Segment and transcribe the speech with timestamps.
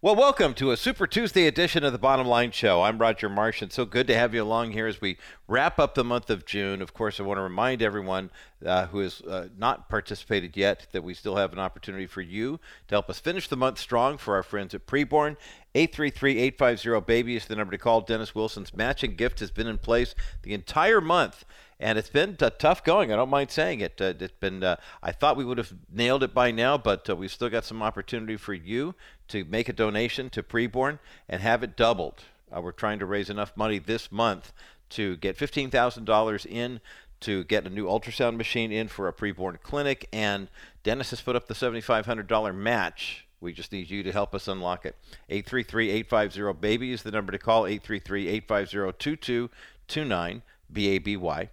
[0.00, 2.82] Well, welcome to a Super Tuesday edition of the Bottom Line Show.
[2.82, 5.18] I'm Roger Marsh, and so good to have you along here as we
[5.48, 6.80] wrap up the month of June.
[6.80, 8.30] Of course, I want to remind everyone
[8.64, 12.60] uh, who has uh, not participated yet that we still have an opportunity for you
[12.86, 15.36] to help us finish the month strong for our friends at Preborn.
[15.74, 18.00] 833-850-BABY is the number to call.
[18.00, 21.44] Dennis Wilson's matching gift has been in place the entire month
[21.80, 23.12] and it's been tough going.
[23.12, 24.00] I don't mind saying it.
[24.00, 24.64] Uh, it's been.
[24.64, 27.64] Uh, I thought we would have nailed it by now, but uh, we've still got
[27.64, 28.94] some opportunity for you
[29.28, 32.24] to make a donation to Preborn and have it doubled.
[32.54, 34.52] Uh, we're trying to raise enough money this month
[34.90, 36.80] to get fifteen thousand dollars in
[37.20, 40.48] to get a new ultrasound machine in for a preborn clinic, and
[40.82, 43.24] Dennis has put up the seventy-five hundred dollar match.
[43.40, 44.96] We just need you to help us unlock it.
[45.30, 47.62] 833-850-BABY is the number to call.
[47.62, 50.42] 833-850-2229,
[50.72, 51.48] B-A-B-Y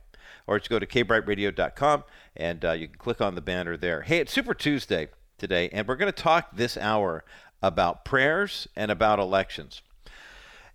[0.48, 2.04] or just go to kbrightradio.com
[2.35, 4.02] and uh, you can click on the banner there.
[4.02, 7.23] Hey, it's Super Tuesday today, and we're going to talk this hour
[7.62, 9.81] about prayers and about elections.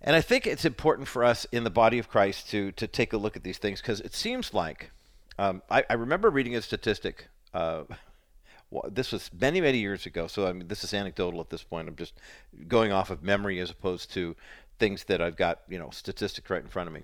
[0.01, 3.13] And I think it's important for us in the body of Christ to to take
[3.13, 4.91] a look at these things because it seems like
[5.39, 7.29] um, I, I, remember reading a statistic.
[7.53, 7.85] Uh,
[8.89, 11.87] this was many many years ago, so I mean this is anecdotal at this point.
[11.87, 12.15] I'm just
[12.67, 14.37] going off of memory as opposed to
[14.79, 17.03] things that I've got you know statistics right in front of me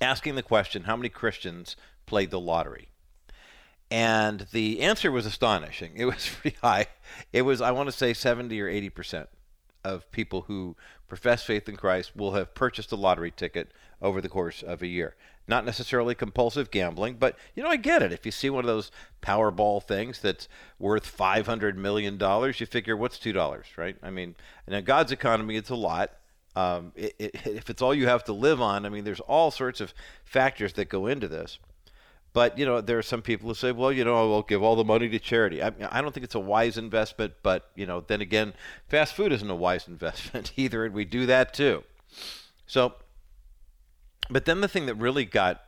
[0.00, 2.88] asking the question how many Christians played the lottery?
[3.90, 5.92] And the answer was astonishing.
[5.94, 6.86] It was pretty high.
[7.32, 9.28] It was, I want to say, 70 or 80 percent
[9.84, 13.70] of people who profess faith in Christ will have purchased a lottery ticket
[14.02, 15.14] over the course of a year.
[15.46, 18.12] Not necessarily compulsive gambling, but you know, I get it.
[18.12, 18.90] If you see one of those
[19.22, 20.48] Powerball things that's
[20.80, 23.96] worth five hundred million dollars, you figure what's two dollars, right?
[24.02, 24.34] I mean,
[24.66, 26.10] in God's economy, it's a lot.
[26.56, 29.52] Um, it, it, if it's all you have to live on, I mean, there's all
[29.52, 31.58] sorts of factors that go into this.
[32.32, 34.62] But you know, there are some people who say, "Well, you know, I will give
[34.62, 37.86] all the money to charity." I, I don't think it's a wise investment, but you
[37.86, 38.52] know, then again,
[38.88, 41.84] fast food isn't a wise investment either, and we do that too.
[42.66, 42.94] So,
[44.28, 45.62] but then the thing that really got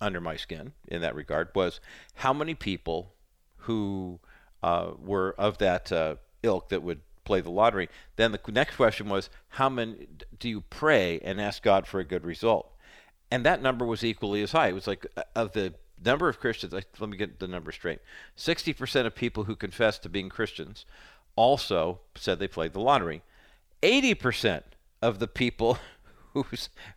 [0.00, 1.80] under my skin in that regard was
[2.16, 3.14] how many people
[3.56, 4.20] who
[4.62, 7.88] uh, were of that uh, ilk that would play the lottery.
[8.16, 12.04] Then the next question was, how many do you pray and ask God for a
[12.04, 12.70] good result?
[13.30, 14.68] And that number was equally as high.
[14.68, 15.74] It was like uh, of the
[16.04, 18.00] number of Christians, let me get the number straight
[18.36, 20.84] 60% of people who confessed to being Christians
[21.36, 23.22] also said they played the lottery.
[23.82, 24.62] 80%
[25.00, 25.78] of the people
[26.34, 26.46] who,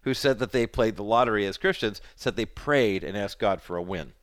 [0.01, 3.61] who said that they played the lottery as Christians said they prayed and asked God
[3.61, 4.13] for a win.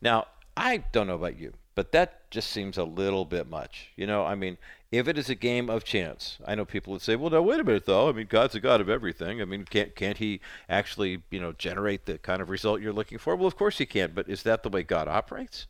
[0.00, 3.92] Now, I don't know about you, but that just seems a little bit much.
[3.96, 4.58] You know, I mean,
[4.90, 7.60] if it is a game of chance, I know people would say, "Well, now wait
[7.60, 8.08] a minute, though.
[8.08, 9.40] I mean, God's a God of everything.
[9.40, 13.18] I mean, can't can't He actually, you know, generate the kind of result you're looking
[13.18, 15.66] for?" Well, of course He can, but is that the way God operates?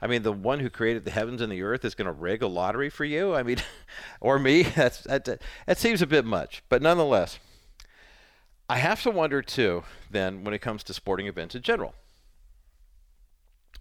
[0.00, 2.40] I mean, the one who created the heavens and the earth is going to rig
[2.40, 3.34] a lottery for you?
[3.34, 3.58] I mean,
[4.20, 4.62] or me?
[4.76, 7.40] That's that, that seems a bit much, but nonetheless,
[8.68, 9.82] I have to wonder too.
[10.10, 11.94] Then, when it comes to sporting events in general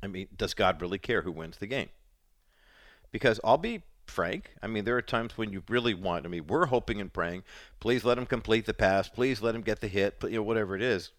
[0.02, 1.90] I mean, does God really care who wins the game?
[3.12, 4.52] Because I'll be frank.
[4.62, 6.26] I mean, there are times when you really want.
[6.26, 7.44] I mean, we're hoping and praying.
[7.80, 9.10] Please let him complete the pass.
[9.10, 10.18] Please let him get the hit.
[10.24, 11.12] You know, whatever it is,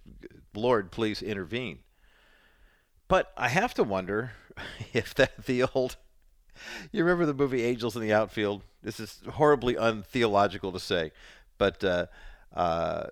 [0.54, 1.80] Lord, please intervene.
[3.08, 4.32] But I have to wonder
[4.92, 5.96] if that the old.
[6.90, 8.62] You remember the movie Angels in the Outfield?
[8.82, 11.12] This is horribly untheological to say,
[11.56, 12.06] but uh,
[12.54, 13.06] uh,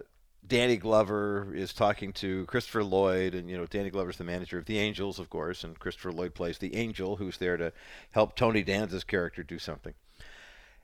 [0.47, 4.67] Danny Glover is talking to Christopher Lloyd, and you know Danny Glover's the manager of
[4.67, 7.73] the Angels, of course, and Christopher Lloyd plays the Angel, who's there to
[8.13, 9.95] help Tony Danza's character do something.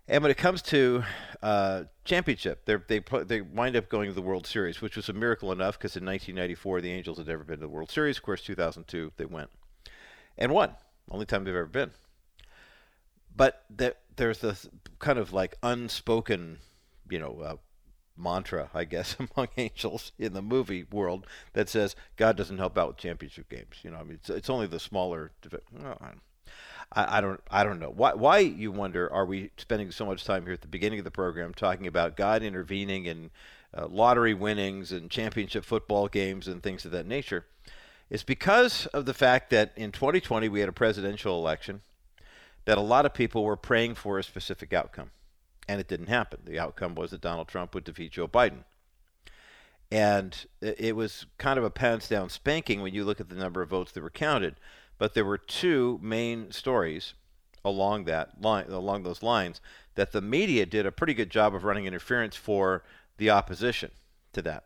[0.09, 1.05] And when it comes to
[1.43, 5.13] uh, championship, they they they wind up going to the World Series, which was a
[5.13, 8.17] miracle enough because in 1994 the Angels had never been to the World Series.
[8.17, 9.51] Of course, 2002 they went
[10.37, 10.75] and won.
[11.11, 11.93] Only time they've ever been.
[13.35, 14.69] But the, there's this
[14.99, 16.59] kind of like unspoken,
[17.09, 17.57] you know, uh,
[18.17, 22.89] mantra, I guess, among angels in the movie world that says God doesn't help out
[22.89, 23.77] with championship games.
[23.83, 25.33] You know, I mean, it's, it's only the smaller.
[26.95, 28.15] I don't, I don't know why.
[28.15, 29.11] Why you wonder?
[29.11, 32.17] Are we spending so much time here at the beginning of the program talking about
[32.17, 33.31] God intervening in
[33.77, 37.47] uh, lottery winnings and championship football games and things of that nature?
[38.11, 41.81] It's because of the fact that in 2020 we had a presidential election
[42.67, 45.11] that a lot of people were praying for a specific outcome
[45.69, 46.41] and it didn't happen.
[46.45, 48.65] The outcome was that Donald Trump would defeat Joe Biden.
[49.91, 53.61] And it was kind of a pants down spanking when you look at the number
[53.61, 54.57] of votes that were counted.
[54.97, 57.15] But there were two main stories
[57.65, 59.61] along that line, along those lines,
[59.95, 62.83] that the media did a pretty good job of running interference for
[63.19, 63.91] the opposition
[64.33, 64.65] to that.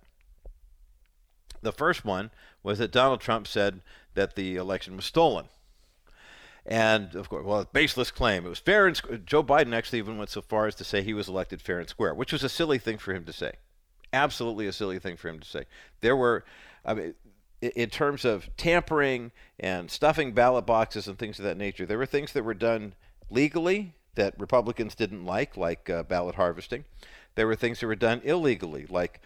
[1.61, 2.31] The first one
[2.63, 3.81] was that Donald Trump said
[4.15, 5.47] that the election was stolen.
[6.67, 8.45] And of course, well, baseless claim.
[8.45, 11.15] It was fair and Joe Biden actually even went so far as to say he
[11.15, 13.53] was elected fair and square, which was a silly thing for him to say.
[14.13, 15.65] Absolutely a silly thing for him to say.
[16.01, 16.45] There were,
[16.85, 17.15] I mean,
[17.61, 19.31] in terms of tampering
[19.61, 22.95] and stuffing ballot boxes and things of that nature, there were things that were done
[23.31, 26.85] legally that Republicans didn't like, like uh, ballot harvesting.
[27.37, 29.21] There were things that were done illegally, like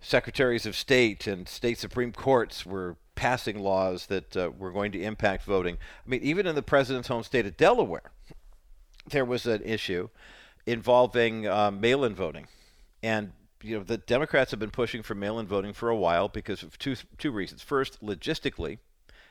[0.00, 5.02] secretaries of state and state supreme courts were passing laws that uh, were going to
[5.02, 5.78] impact voting.
[6.06, 8.12] I mean, even in the president's home state of Delaware,
[9.10, 10.08] there was an issue
[10.66, 12.46] involving uh, mail-in voting,
[13.02, 13.32] and
[13.62, 16.78] you know the Democrats have been pushing for mail-in voting for a while because of
[16.78, 17.62] two two reasons.
[17.62, 18.78] First, logistically,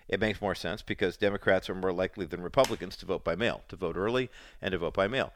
[0.09, 3.61] it makes more sense because Democrats are more likely than Republicans to vote by mail,
[3.69, 4.29] to vote early
[4.61, 5.31] and to vote by mail.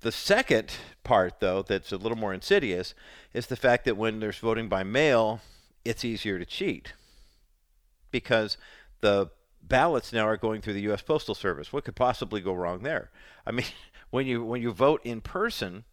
[0.00, 2.94] The second part, though, that's a little more insidious,
[3.32, 5.40] is the fact that when there's voting by mail,
[5.86, 6.92] it's easier to cheat
[8.10, 8.56] because
[9.00, 9.30] the
[9.62, 11.02] ballots now are going through the U.S.
[11.02, 11.72] Postal Service.
[11.72, 13.10] What could possibly go wrong there?
[13.46, 13.66] I mean,
[14.10, 15.84] when you when you vote in person,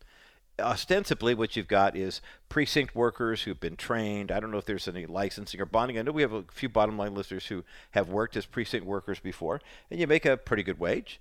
[0.60, 4.32] ostensibly what you've got is precinct workers who've been trained.
[4.32, 5.98] I don't know if there's any licensing or bonding.
[5.98, 9.20] I know we have a few bottom line listeners who have worked as precinct workers
[9.20, 11.20] before, and you make a pretty good wage,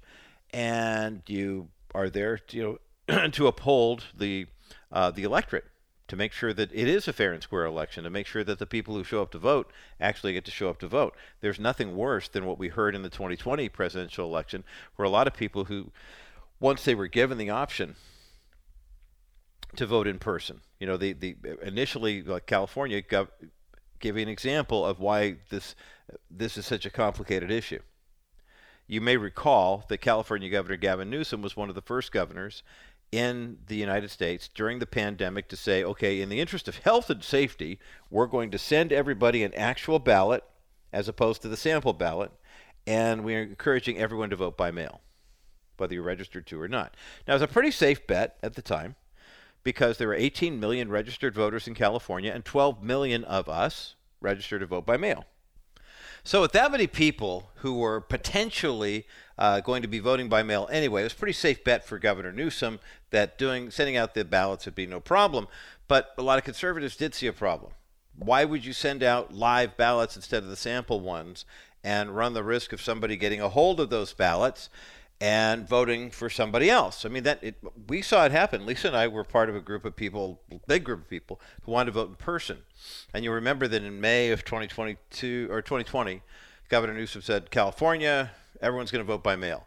[0.52, 4.46] and you are there, to, you know, to uphold the
[4.90, 5.64] uh, the electorate
[6.12, 8.58] to make sure that it is a fair and square election, to make sure that
[8.58, 11.16] the people who show up to vote actually get to show up to vote.
[11.40, 14.62] There's nothing worse than what we heard in the 2020 presidential election,
[14.96, 15.90] where a lot of people who,
[16.60, 17.96] once they were given the option
[19.76, 23.02] to vote in person, you know, the, the initially like California
[23.98, 25.74] gave an example of why this
[26.30, 27.80] this is such a complicated issue.
[28.86, 32.62] You may recall that California Governor Gavin Newsom was one of the first governors
[33.12, 37.10] in the United States during the pandemic to say, okay, in the interest of health
[37.10, 37.78] and safety,
[38.10, 40.42] we're going to send everybody an actual ballot
[40.92, 42.32] as opposed to the sample ballot,
[42.86, 45.00] and we're encouraging everyone to vote by mail,
[45.76, 46.96] whether you're registered to or not.
[47.28, 48.96] Now, it's a pretty safe bet at the time
[49.62, 54.60] because there were 18 million registered voters in California and 12 million of us registered
[54.60, 55.26] to vote by mail.
[56.24, 59.06] So, with that many people who were potentially
[59.36, 61.98] uh, going to be voting by mail anyway, it was a pretty safe bet for
[61.98, 62.78] Governor Newsom
[63.12, 65.48] that doing sending out the ballots would be no problem.
[65.88, 67.72] But a lot of conservatives did see a problem.
[68.16, 71.44] Why would you send out live ballots instead of the sample ones
[71.84, 74.68] and run the risk of somebody getting a hold of those ballots
[75.20, 77.04] and voting for somebody else.
[77.04, 77.54] I mean, that it,
[77.86, 78.66] we saw it happen.
[78.66, 81.70] Lisa and I were part of a group of people, big group of people, who
[81.70, 82.58] wanted to vote in person.
[83.14, 86.22] And you remember that in May of 2022 or 2020,
[86.68, 89.66] Governor Newsom said, California, everyone's going to vote by mail.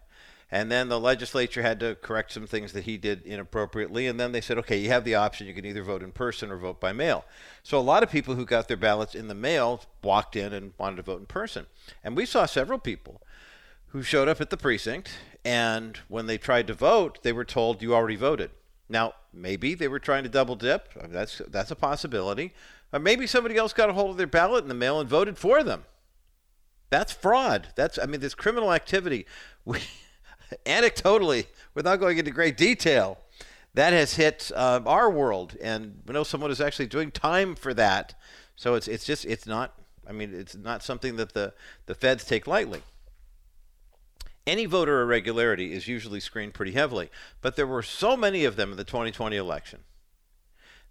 [0.51, 4.05] And then the legislature had to correct some things that he did inappropriately.
[4.07, 5.47] And then they said, okay, you have the option.
[5.47, 7.25] You can either vote in person or vote by mail.
[7.63, 10.73] So a lot of people who got their ballots in the mail walked in and
[10.77, 11.65] wanted to vote in person.
[12.03, 13.21] And we saw several people
[13.87, 15.11] who showed up at the precinct,
[15.43, 18.51] and when they tried to vote, they were told you already voted.
[18.89, 20.93] Now, maybe they were trying to double dip.
[21.09, 22.53] That's that's a possibility.
[22.93, 25.37] Or maybe somebody else got a hold of their ballot in the mail and voted
[25.37, 25.85] for them.
[26.89, 27.69] That's fraud.
[27.75, 29.25] That's I mean, this criminal activity.
[29.65, 29.79] We,
[30.65, 33.19] anecdotally, without going into great detail,
[33.73, 37.73] that has hit uh, our world, and we know someone is actually doing time for
[37.73, 38.15] that.
[38.55, 39.73] So it's it's just it's not.
[40.07, 41.53] I mean, it's not something that the
[41.87, 42.83] the feds take lightly
[44.47, 47.09] any voter irregularity is usually screened pretty heavily.
[47.41, 49.79] But there were so many of them in the 2020 election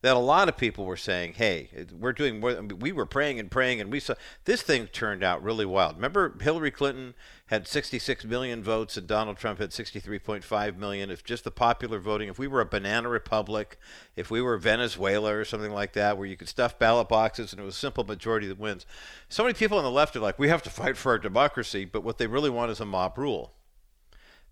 [0.03, 3.51] that a lot of people were saying, "Hey, we're doing more." we were praying and
[3.51, 4.15] praying, and we saw
[4.45, 5.97] this thing turned out really wild.
[5.97, 7.15] Remember, Hillary Clinton
[7.47, 11.11] had 66 million votes, and Donald Trump had 63.5 million.
[11.11, 13.79] If just the popular voting, if we were a banana republic,
[14.17, 17.61] if we were Venezuela or something like that, where you could stuff ballot boxes and
[17.61, 18.87] it was a simple majority that wins,
[19.29, 21.85] so many people on the left are like, "We have to fight for our democracy,"
[21.85, 23.55] but what they really want is a mob rule.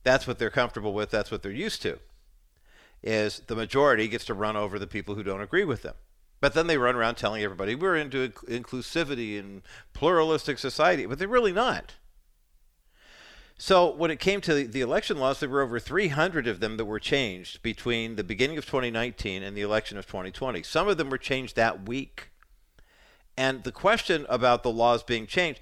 [0.02, 1.10] That's what they're comfortable with.
[1.10, 1.98] That's what they're used to
[3.02, 5.94] is the majority gets to run over the people who don't agree with them.
[6.40, 11.28] But then they run around telling everybody we're into inclusivity and pluralistic society, but they're
[11.28, 11.94] really not.
[13.64, 16.84] So when it came to the election laws, there were over 300 of them that
[16.84, 20.64] were changed between the beginning of 2019 and the election of 2020.
[20.64, 22.30] Some of them were changed that week.
[23.36, 25.60] And the question about the laws being changed,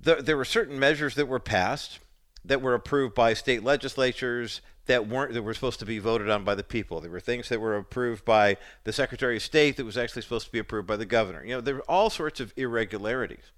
[0.00, 1.98] there, there were certain measures that were passed
[2.44, 6.44] that were approved by state legislatures that weren't that were supposed to be voted on
[6.44, 7.00] by the people.
[7.00, 10.46] There were things that were approved by the Secretary of State that was actually supposed
[10.46, 11.42] to be approved by the governor.
[11.44, 13.50] You know, there were all sorts of irregularities.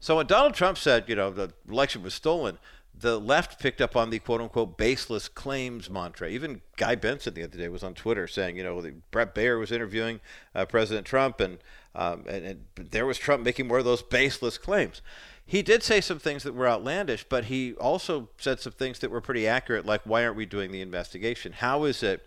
[0.00, 2.58] So when Donald Trump said, you know, the election was stolen,
[3.00, 6.28] the left picked up on the quote unquote baseless claims mantra.
[6.28, 9.72] Even Guy Benson the other day was on Twitter saying, you know, Bret Baier was
[9.72, 10.20] interviewing
[10.54, 11.58] uh, President Trump, and,
[11.94, 15.02] um, and, and there was Trump making more of those baseless claims
[15.50, 19.10] he did say some things that were outlandish, but he also said some things that
[19.10, 21.54] were pretty accurate, like why aren't we doing the investigation?
[21.54, 22.24] How is it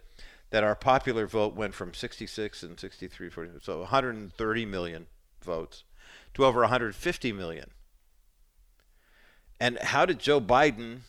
[0.49, 5.05] that our popular vote went from 66 and 63, 40, so 130 million
[5.41, 5.85] votes
[6.33, 7.69] to over 150 million?
[9.63, 11.03] And how did Joe Biden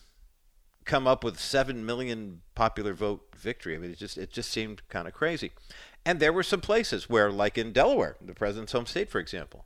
[0.85, 3.75] come up with 7 million popular vote victory?
[3.75, 5.51] I mean, it just it just seemed kind of crazy.
[6.05, 9.65] And there were some places where like in Delaware, the president's home state for example,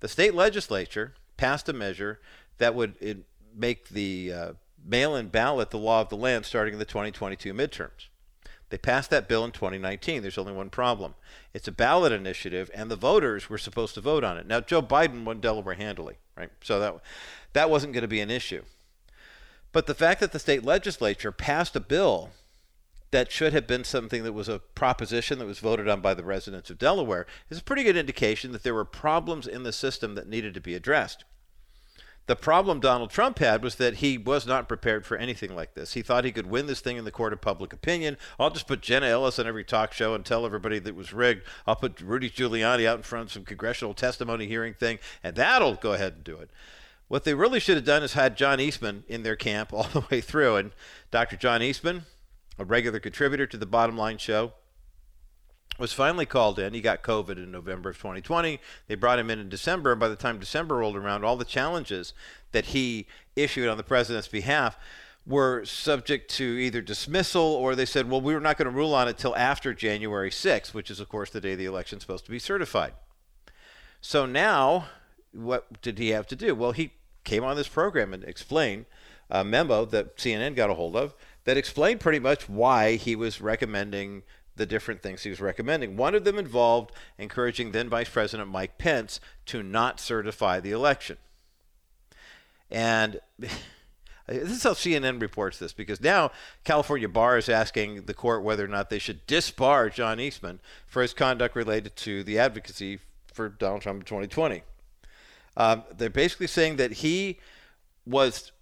[0.00, 2.20] the state legislature passed a measure
[2.58, 3.24] that would
[3.54, 4.52] make the uh,
[4.84, 8.08] mail-in ballot the law of the land starting in the 2022 midterms.
[8.68, 10.22] They passed that bill in 2019.
[10.22, 11.14] There's only one problem.
[11.54, 14.46] It's a ballot initiative, and the voters were supposed to vote on it.
[14.46, 16.50] Now, Joe Biden won Delaware handily, right?
[16.62, 17.00] So that
[17.56, 18.62] that wasn't going to be an issue.
[19.72, 22.30] But the fact that the state legislature passed a bill
[23.12, 26.24] that should have been something that was a proposition that was voted on by the
[26.24, 30.16] residents of Delaware is a pretty good indication that there were problems in the system
[30.16, 31.24] that needed to be addressed.
[32.26, 35.92] The problem Donald Trump had was that he was not prepared for anything like this.
[35.92, 38.16] He thought he could win this thing in the court of public opinion.
[38.38, 41.12] I'll just put Jenna Ellis on every talk show and tell everybody that it was
[41.12, 41.42] rigged.
[41.66, 45.74] I'll put Rudy Giuliani out in front of some congressional testimony hearing thing, and that'll
[45.74, 46.50] go ahead and do it.
[47.08, 50.04] What they really should have done is had John Eastman in their camp all the
[50.10, 50.56] way through.
[50.56, 50.72] And
[51.10, 51.36] Dr.
[51.36, 52.04] John Eastman,
[52.58, 54.52] a regular contributor to the Bottom Line Show,
[55.78, 56.72] was finally called in.
[56.72, 58.58] He got COVID in November of 2020.
[58.88, 59.92] They brought him in in December.
[59.92, 62.14] And by the time December rolled around, all the challenges
[62.52, 64.78] that he issued on the president's behalf
[65.26, 68.94] were subject to either dismissal or they said, well, we were not going to rule
[68.94, 72.24] on it till after January 6th, which is, of course, the day the election's supposed
[72.24, 72.92] to be certified.
[74.00, 74.86] So now,
[75.32, 76.54] what did he have to do?
[76.54, 76.92] Well, he
[77.26, 78.86] came on this program and explained
[79.28, 81.14] a memo that CNN got a hold of
[81.44, 84.22] that explained pretty much why he was recommending
[84.54, 85.96] the different things he was recommending.
[85.96, 91.18] One of them involved encouraging then Vice President Mike Pence to not certify the election.
[92.70, 96.30] And this is how CNN reports this because now
[96.64, 101.02] California Bar is asking the court whether or not they should disbar John Eastman for
[101.02, 103.00] his conduct related to the advocacy
[103.32, 104.62] for Donald Trump in 2020.
[105.56, 107.38] Um, they're basically saying that he
[108.04, 108.52] was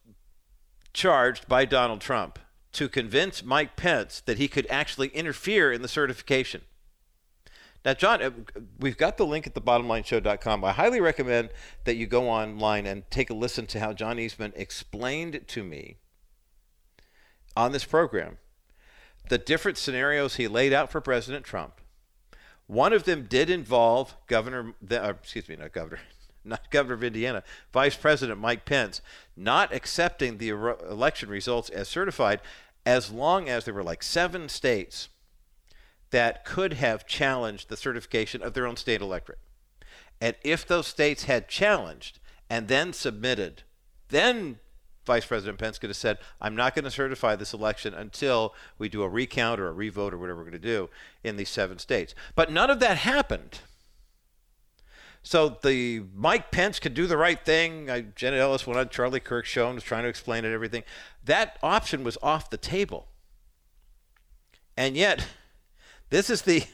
[0.92, 2.38] charged by Donald Trump
[2.72, 6.62] to convince Mike Pence that he could actually interfere in the certification.
[7.84, 8.30] Now, John, uh,
[8.78, 10.64] we've got the link at thebottomlineshow.com.
[10.64, 11.50] I highly recommend
[11.84, 15.98] that you go online and take a listen to how John Eastman explained to me
[17.56, 18.38] on this program
[19.28, 21.80] the different scenarios he laid out for President Trump.
[22.66, 26.00] One of them did involve Governor, uh, excuse me, not Governor,
[26.48, 29.00] not Governor of Indiana, Vice President Mike Pence
[29.36, 32.40] not accepting the election results as certified
[32.86, 35.08] as long as there were like seven states
[36.10, 39.38] that could have challenged the certification of their own state electorate.
[40.20, 43.62] And if those states had challenged and then submitted,
[44.08, 44.60] then
[45.06, 48.88] Vice President Pence could have said, I'm not going to certify this election until we
[48.88, 50.88] do a recount or a revote or whatever we're going to do
[51.22, 52.14] in these seven states.
[52.34, 53.60] But none of that happened.
[55.24, 57.90] So the Mike Pence could do the right thing.
[57.90, 60.84] I, Jenna Ellis went on Charlie Kirk's show and was trying to explain it, everything.
[61.24, 63.08] That option was off the table.
[64.76, 65.26] And yet,
[66.10, 66.64] this is the,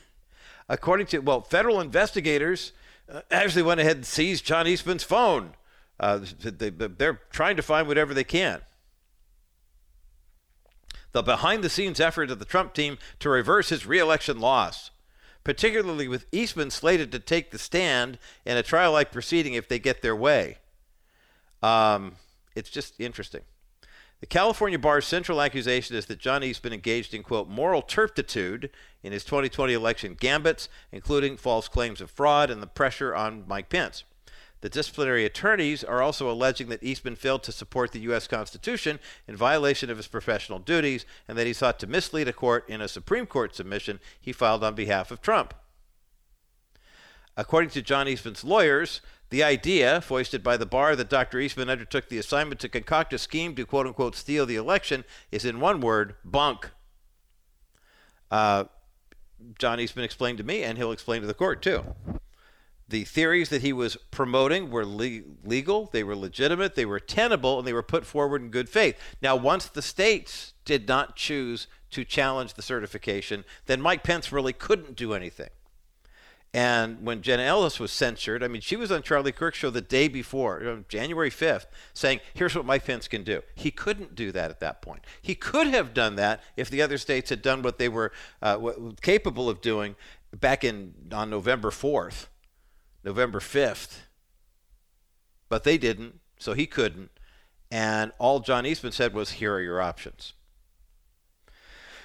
[0.69, 2.73] according to, well, federal investigators
[3.09, 5.55] uh, actually went ahead and seized John Eastman's phone.
[6.01, 8.63] Uh, they, they're trying to find whatever they can.
[11.13, 14.91] The behind the scenes effort of the Trump team to reverse his reelection loss
[15.45, 19.79] particularly with Eastman slated to take the stand in a trial like proceeding if they
[19.79, 20.59] get their way.
[21.63, 22.17] Um,
[22.55, 23.43] it's just interesting.
[24.21, 28.71] The California Bar's central accusation is that John Eastman engaged in, quote, moral turpitude
[29.03, 33.71] in his 2020 election gambits, including false claims of fraud and the pressure on Mike
[33.71, 34.05] Pence.
[34.61, 38.27] The disciplinary attorneys are also alleging that Eastman failed to support the U.S.
[38.27, 42.69] Constitution in violation of his professional duties and that he sought to mislead a court
[42.69, 45.55] in a Supreme Court submission he filed on behalf of Trump.
[47.37, 49.01] According to John Eastman's lawyers,
[49.31, 51.39] the idea, foisted by the bar, that Dr.
[51.39, 55.45] Eastman undertook the assignment to concoct a scheme to quote unquote steal the election is,
[55.45, 56.71] in one word, bunk.
[58.31, 58.65] Uh,
[59.59, 61.85] John Eastman explained to me, and he'll explain to the court too.
[62.91, 67.57] The theories that he was promoting were le- legal, they were legitimate, they were tenable,
[67.59, 68.99] and they were put forward in good faith.
[69.23, 74.53] Now, once the states did not choose to challenge the certification, then Mike Pence really
[74.53, 75.51] couldn't do anything.
[76.53, 79.81] And when Jenna Ellis was censured, I mean, she was on Charlie Kirk's show the
[79.81, 83.43] day before, January 5th, saying, here's what Mike Pence can do.
[83.55, 85.05] He couldn't do that at that point.
[85.23, 88.11] He could have done that if the other states had done what they were
[88.43, 88.59] uh,
[89.01, 89.95] capable of doing
[90.41, 92.27] back in on November 4th
[93.05, 94.01] November 5th.
[95.49, 96.21] But they didn't.
[96.39, 97.11] so he couldn't.
[97.71, 100.33] And all John Eastman said was, "Here are your options."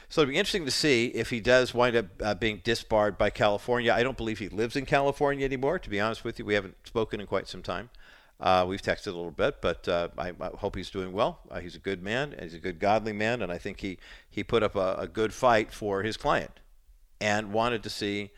[0.09, 3.29] So it'll be interesting to see if he does wind up uh, being disbarred by
[3.29, 3.91] California.
[3.93, 5.79] I don't believe he lives in California anymore.
[5.79, 7.89] To be honest with you, we haven't spoken in quite some time.
[8.39, 11.39] Uh, we've texted a little bit, but uh, I, I, hope he's doing well.
[11.49, 12.35] Uh, he's a good man.
[12.39, 13.97] He's a good, godly man, and I think he
[14.29, 16.59] he put up a, a good fight for his client,
[17.21, 18.31] and wanted to see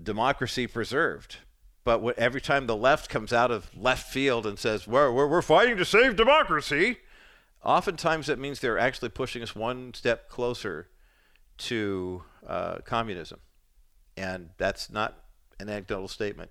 [0.00, 1.38] democracy preserved.
[1.84, 5.26] But what, every time the left comes out of left field and says we're, we're
[5.26, 6.98] we're fighting to save democracy,
[7.64, 10.88] oftentimes that means they're actually pushing us one step closer
[11.58, 13.40] to uh, communism,
[14.16, 15.24] and that's not
[15.58, 16.50] an anecdotal statement.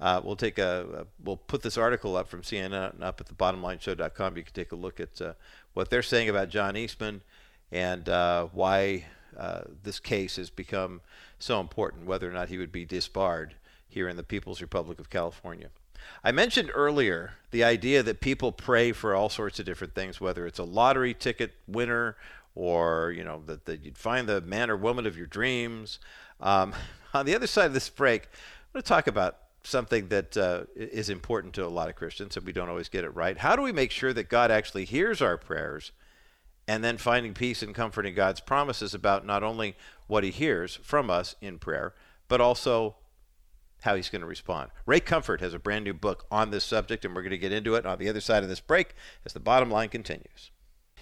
[0.00, 3.34] Uh, we'll take a, a, we'll put this article up from CNN up at the
[3.34, 4.36] bottomlineshow.com.
[4.36, 5.34] You can take a look at uh,
[5.72, 7.22] what they're saying about John Eastman
[7.70, 9.06] and uh, why
[9.38, 11.00] uh, this case has become
[11.38, 13.54] so important, whether or not he would be disbarred
[13.88, 15.68] here in the People's Republic of California.
[16.22, 20.46] I mentioned earlier the idea that people pray for all sorts of different things, whether
[20.46, 22.16] it's a lottery ticket winner
[22.54, 25.98] or you know that, that you'd find the man or woman of your dreams.
[26.40, 26.74] Um,
[27.14, 30.64] on the other side of this break, I'm going to talk about something that uh,
[30.76, 33.38] is important to a lot of Christians, and we don't always get it right.
[33.38, 35.92] How do we make sure that God actually hears our prayers,
[36.68, 39.76] and then finding peace and comfort in God's promises about not only
[40.06, 41.94] what He hears from us in prayer,
[42.28, 42.96] but also
[43.84, 44.70] how He's going to respond?
[44.86, 47.52] Ray Comfort has a brand new book on this subject, and we're going to get
[47.52, 50.50] into it on the other side of this break as the bottom line continues.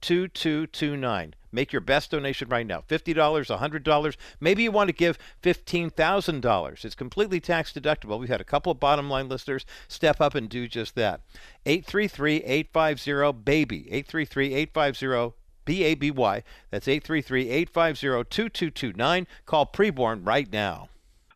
[0.00, 1.34] 2229.
[1.52, 4.16] Make your best donation right now $50, $100.
[4.40, 6.84] Maybe you want to give $15,000.
[6.84, 8.18] It's completely tax deductible.
[8.18, 11.22] We've had a couple of bottom line listeners step up and do just that.
[11.64, 13.88] 833 850 BABY.
[13.90, 16.42] 833 850 B A B Y.
[16.70, 19.26] That's 833 850 2229.
[19.44, 20.88] Call Preborn right now.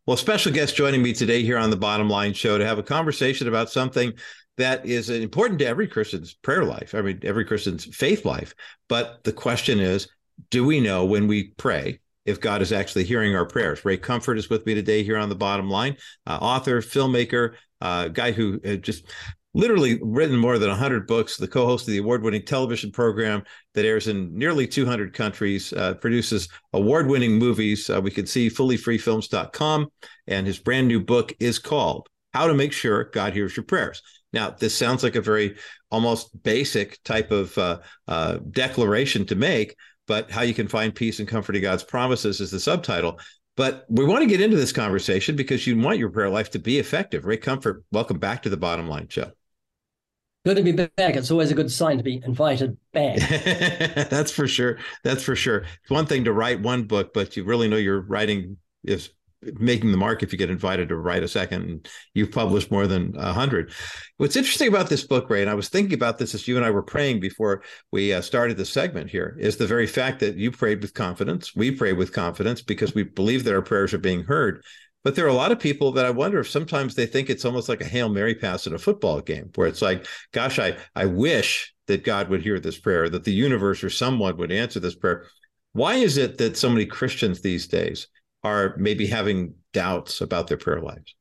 [0.07, 2.83] Well, special guest joining me today here on the Bottom Line Show to have a
[2.83, 4.15] conversation about something
[4.61, 8.55] that is important to every Christian's prayer life, I mean, every Christian's faith life.
[8.89, 10.09] But the question is,
[10.51, 13.85] do we know when we pray if God is actually hearing our prayers?
[13.85, 15.97] Ray Comfort is with me today here on the bottom line,
[16.27, 19.05] uh, author, filmmaker, uh, guy who just
[19.55, 23.43] literally written more than 100 books, the co host of the award winning television program
[23.75, 27.91] that airs in nearly 200 countries, uh, produces award winning movies.
[27.91, 29.89] Uh, we can see fullyfreefilms.com,
[30.27, 34.03] and his brand new book is called How to Make Sure God Hears Your Prayers.
[34.33, 35.57] Now, this sounds like a very
[35.91, 41.19] almost basic type of uh, uh, declaration to make, but how you can find peace
[41.19, 43.19] and comfort in God's promises is the subtitle.
[43.57, 46.59] But we want to get into this conversation because you want your prayer life to
[46.59, 47.27] be effective.
[47.27, 49.33] Ray Comfort, welcome back to the Bottom Line Show.
[50.47, 50.91] Good to be back.
[50.97, 53.19] It's always a good sign to be invited back.
[54.09, 54.79] That's for sure.
[55.05, 55.59] That's for sure.
[55.59, 59.11] It's one thing to write one book, but you really know you're writing is
[59.43, 61.89] making the mark if you get invited to write a second.
[62.15, 63.73] You've published more than a hundred.
[64.19, 66.65] What's interesting about this book, Ray, and I was thinking about this as you and
[66.65, 70.37] I were praying before we uh, started the segment here, is the very fact that
[70.37, 71.55] you prayed with confidence.
[71.57, 74.63] We pray with confidence because we believe that our prayers are being heard.
[75.03, 77.47] But there are a lot of people that I wonder if sometimes they think it's
[77.47, 80.77] almost like a Hail Mary pass in a football game, where it's like, gosh, I,
[80.95, 84.79] I wish that God would hear this prayer, that the universe or someone would answer
[84.79, 85.25] this prayer.
[85.73, 88.09] Why is it that so many Christians these days
[88.43, 91.15] are maybe having doubts about their prayer lives?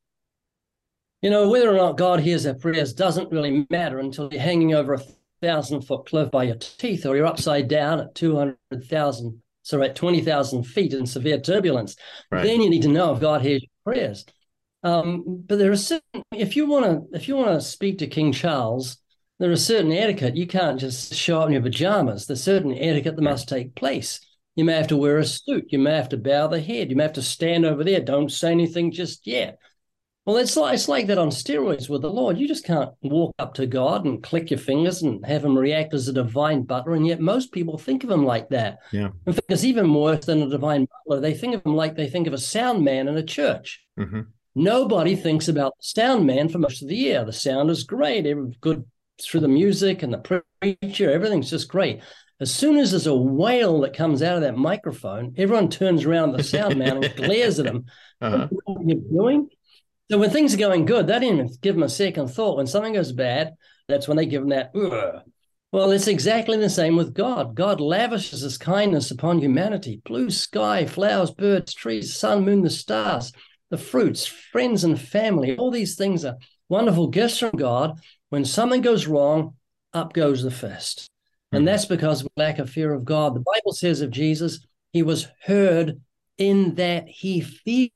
[1.21, 4.73] You know, whether or not God hears their prayers doesn't really matter until you're hanging
[4.73, 5.01] over a
[5.41, 10.63] thousand foot cliff by your teeth or you're upside down at 200,000, so at 20,000
[10.63, 11.95] feet in severe turbulence.
[12.31, 12.43] Right.
[12.43, 14.25] Then you need to know if God hears your prayers.
[14.83, 18.07] Um, but there are certain, if you want to, if you want to speak to
[18.07, 18.97] King Charles,
[19.39, 20.37] there is certain etiquette.
[20.37, 22.27] You can't just show up in your pajamas.
[22.27, 24.21] There's certain etiquette that must take place.
[24.59, 25.67] You may have to wear a suit.
[25.69, 26.89] You may have to bow the head.
[26.89, 28.01] You may have to stand over there.
[28.01, 29.57] Don't say anything just yet.
[30.25, 32.37] Well, it's like it's like that on steroids with the Lord.
[32.37, 35.93] You just can't walk up to God and click your fingers and have him react
[35.93, 36.95] as a divine butler.
[36.95, 38.79] And yet most people think of him like that.
[38.91, 39.11] Yeah.
[39.25, 41.21] In fact, it's even worse than a divine butler.
[41.21, 43.81] They think of him like they think of a sound man in a church.
[43.97, 44.23] Mm-hmm.
[44.55, 47.23] Nobody thinks about the sound man for most of the year.
[47.23, 48.83] The sound is great, every, good
[49.21, 52.01] through the music and the preacher, everything's just great.
[52.41, 56.31] As soon as there's a wail that comes out of that microphone, everyone turns around
[56.31, 57.85] the sound man and glares at him.
[58.21, 58.47] Uh-huh.
[58.49, 59.49] What are you doing?
[60.09, 62.57] So when things are going good, they don't even give them a second thought.
[62.57, 63.55] When something goes bad,
[63.87, 64.71] that's when they give them that.
[64.73, 65.21] Ugh.
[65.71, 67.53] Well, it's exactly the same with God.
[67.53, 73.33] God lavishes his kindness upon humanity blue sky, flowers, birds, trees, sun, moon, the stars,
[73.69, 75.57] the fruits, friends, and family.
[75.57, 76.37] All these things are
[76.69, 77.99] wonderful gifts from God.
[78.29, 79.55] When something goes wrong,
[79.93, 81.07] up goes the fist.
[81.51, 83.33] And that's because of lack of fear of God.
[83.33, 85.99] The Bible says of Jesus, he was heard
[86.37, 87.91] in that he feared.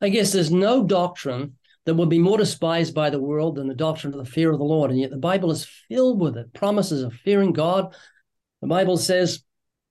[0.00, 3.74] I guess there's no doctrine that would be more despised by the world than the
[3.74, 4.90] doctrine of the fear of the Lord.
[4.90, 7.94] And yet the Bible is filled with it promises of fearing God.
[8.60, 9.42] The Bible says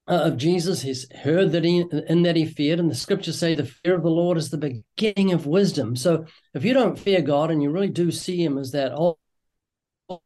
[0.07, 2.79] uh, of Jesus, he's heard that he, in that he feared.
[2.79, 5.95] And the scriptures say the fear of the Lord is the beginning of wisdom.
[5.95, 9.17] So if you don't fear God and you really do see him as that old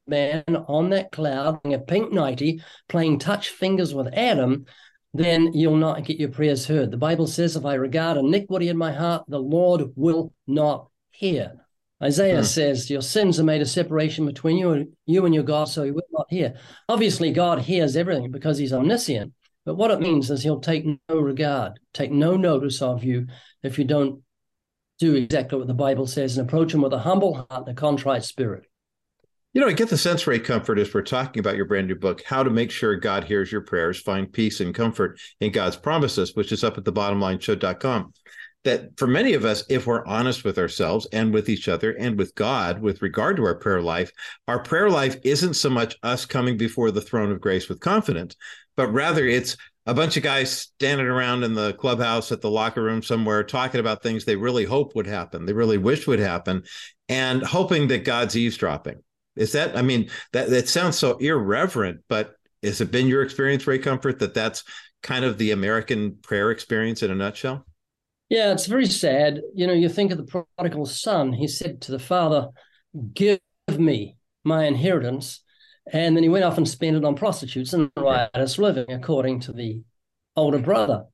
[0.07, 4.65] man on that cloud in a pink nighty playing touch fingers with Adam,
[5.13, 6.91] then you'll not get your prayers heard.
[6.91, 11.53] The Bible says, if I regard iniquity in my heart, the Lord will not hear.
[12.03, 12.43] Isaiah hmm.
[12.43, 15.83] says, Your sins have made a separation between you and you and your God, so
[15.83, 16.55] he will not hear.
[16.89, 19.33] Obviously, God hears everything because he's omniscient.
[19.65, 23.27] But what it means is he'll take no regard, take no notice of you
[23.63, 24.21] if you don't
[24.99, 27.73] do exactly what the Bible says and approach him with a humble heart and a
[27.73, 28.65] contrite spirit.
[29.55, 31.95] You know, I get the sense, Ray Comfort, as we're talking about your brand new
[31.95, 35.77] book, How to Make Sure God Hears Your Prayers, Find Peace and Comfort in God's
[35.77, 38.11] Promises, which is up at the bottomlineshow.com.
[38.65, 42.17] That for many of us, if we're honest with ourselves and with each other and
[42.17, 44.11] with God with regard to our prayer life,
[44.49, 48.35] our prayer life isn't so much us coming before the throne of grace with confidence,
[48.75, 52.83] but rather it's a bunch of guys standing around in the clubhouse at the locker
[52.83, 56.61] room somewhere talking about things they really hope would happen, they really wish would happen,
[57.07, 59.01] and hoping that God's eavesdropping
[59.35, 59.77] is that?
[59.77, 64.19] I mean, that that sounds so irreverent, but has it been your experience, Ray Comfort,
[64.19, 64.63] that that's
[65.03, 67.65] kind of the American prayer experience in a nutshell?
[68.29, 69.41] Yeah, it's very sad.
[69.53, 71.33] You know, you think of the prodigal son.
[71.33, 72.49] He said to the father,
[73.13, 75.41] "Give me my inheritance,"
[75.91, 79.53] and then he went off and spent it on prostitutes and riotous living, according to
[79.53, 79.81] the
[80.35, 81.05] older brother.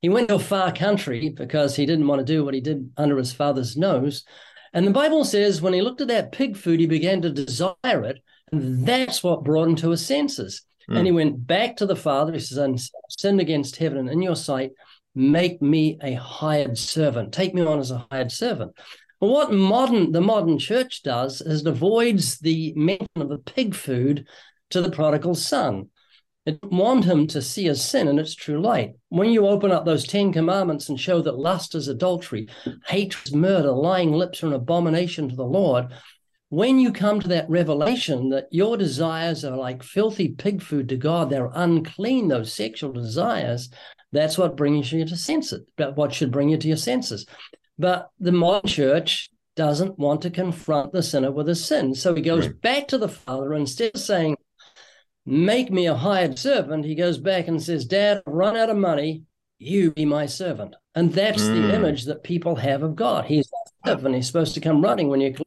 [0.00, 2.90] He went to a far country because he didn't want to do what he did
[2.96, 4.24] under his father's nose.
[4.74, 7.76] And the Bible says when he looked at that pig food, he began to desire
[7.84, 8.18] it.
[8.52, 10.62] And that's what brought him to his senses.
[10.90, 10.96] Mm.
[10.96, 12.32] And he went back to the Father.
[12.32, 12.74] He says, I
[13.08, 14.72] sinned against heaven and in your sight.
[15.14, 17.32] Make me a hired servant.
[17.32, 18.72] Take me on as a hired servant.
[19.20, 23.74] Well, what modern the modern church does is it avoids the mention of the pig
[23.74, 24.26] food
[24.70, 25.88] to the prodigal son.
[26.46, 28.92] It want him to see his sin in its true light.
[29.08, 32.48] When you open up those Ten Commandments and show that lust is adultery,
[32.86, 35.86] hatred is murder, lying lips are an abomination to the Lord,
[36.50, 40.96] when you come to that revelation that your desires are like filthy pig food to
[40.96, 43.70] God, they're unclean, those sexual desires,
[44.12, 47.26] that's what brings you to senses, what should bring you to your senses.
[47.78, 51.94] But the modern church doesn't want to confront the sinner with his sin.
[51.94, 52.60] So he goes right.
[52.60, 54.36] back to the Father instead of saying,
[55.26, 58.76] make me a hired servant, he goes back and says, Dad, I've run out of
[58.76, 59.22] money.
[59.58, 60.74] You be my servant.
[60.94, 61.54] And that's mm.
[61.54, 63.24] the image that people have of God.
[63.24, 64.14] He's a servant.
[64.14, 65.46] He's supposed to come running when you click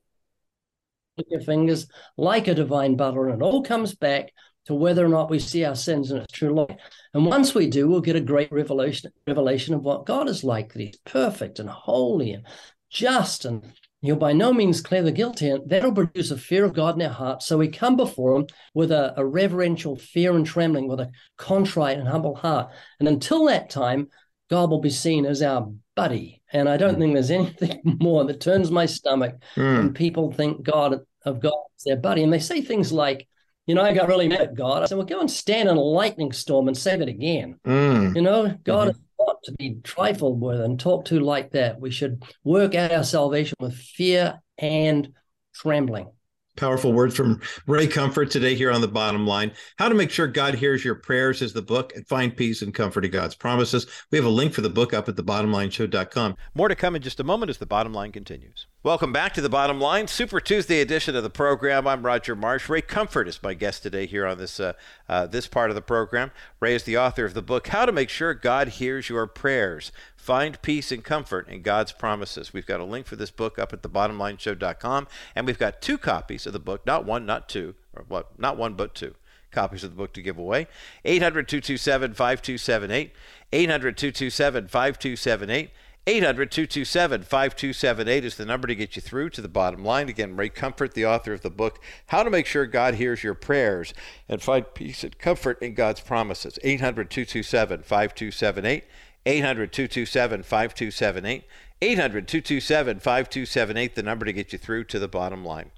[1.29, 3.29] your fingers like a divine butler.
[3.29, 4.31] And it all comes back
[4.65, 6.77] to whether or not we see our sins in its true light.
[7.13, 10.73] And once we do, we'll get a great revelation, revelation of what God is like,
[10.73, 12.45] that he's perfect and holy and
[12.89, 13.63] just and
[14.01, 17.01] He'll by no means clear the guilty, and that'll produce a fear of God in
[17.01, 17.47] our hearts.
[17.47, 21.97] So we come before Him with a, a reverential fear and trembling, with a contrite
[21.97, 22.71] and humble heart.
[22.99, 24.09] And until that time,
[24.49, 26.43] God will be seen as our buddy.
[26.53, 26.99] And I don't mm.
[26.99, 27.31] think there's
[27.61, 29.77] anything more that turns my stomach mm.
[29.77, 32.23] when people think God of God as their buddy.
[32.23, 33.27] And they say things like,
[33.65, 34.83] you know, I got really mad at God.
[34.83, 37.59] I said, well, go and stand in a lightning storm and say that again.
[37.65, 38.15] Mm.
[38.15, 41.79] You know, God mm-hmm not to be trifled with and talked to like that.
[41.79, 45.09] We should work out our salvation with fear and
[45.53, 46.11] trembling.
[46.55, 49.51] Powerful words from Ray Comfort today here on the bottom line.
[49.77, 52.73] How to make sure God hears your prayers is the book and find peace and
[52.73, 53.85] comfort in God's promises.
[54.11, 56.35] We have a link for the book up at thebottomlineshow.com.
[56.55, 58.65] More to come in just a moment as the bottom line continues.
[58.87, 61.85] Welcome back to the bottom line, Super Tuesday edition of the program.
[61.85, 62.69] I'm Roger Marsh.
[62.69, 64.71] Ray Comfort is my guest today here on this uh,
[65.09, 66.31] uh, this part of the program.
[66.61, 69.91] Ray is the author of the book "How to Make Sure God Hears Your Prayers:
[70.15, 73.73] Find Peace and Comfort in God's Promises." We've got a link for this book up
[73.73, 78.05] at thebottomlineshow.com, and we've got two copies of the book, not one, not two, or
[78.07, 79.15] what, not one, but two
[79.51, 80.65] copies of the book to give away.
[81.03, 83.11] 800 227 5278.
[83.51, 85.71] 800 227 5278.
[86.09, 90.07] 800 227 5278 is the number to get you through to the bottom line.
[90.07, 93.33] Again, Ray Comfort, the author of the book, How to Make Sure God Hears Your
[93.33, 93.93] Prayers
[94.29, 96.57] and Find Peace and Comfort in God's Promises.
[96.63, 98.85] 800 227 5278.
[99.25, 101.43] 800 227 5278.
[101.81, 105.71] 800 227 5278, the number to get you through to the bottom line.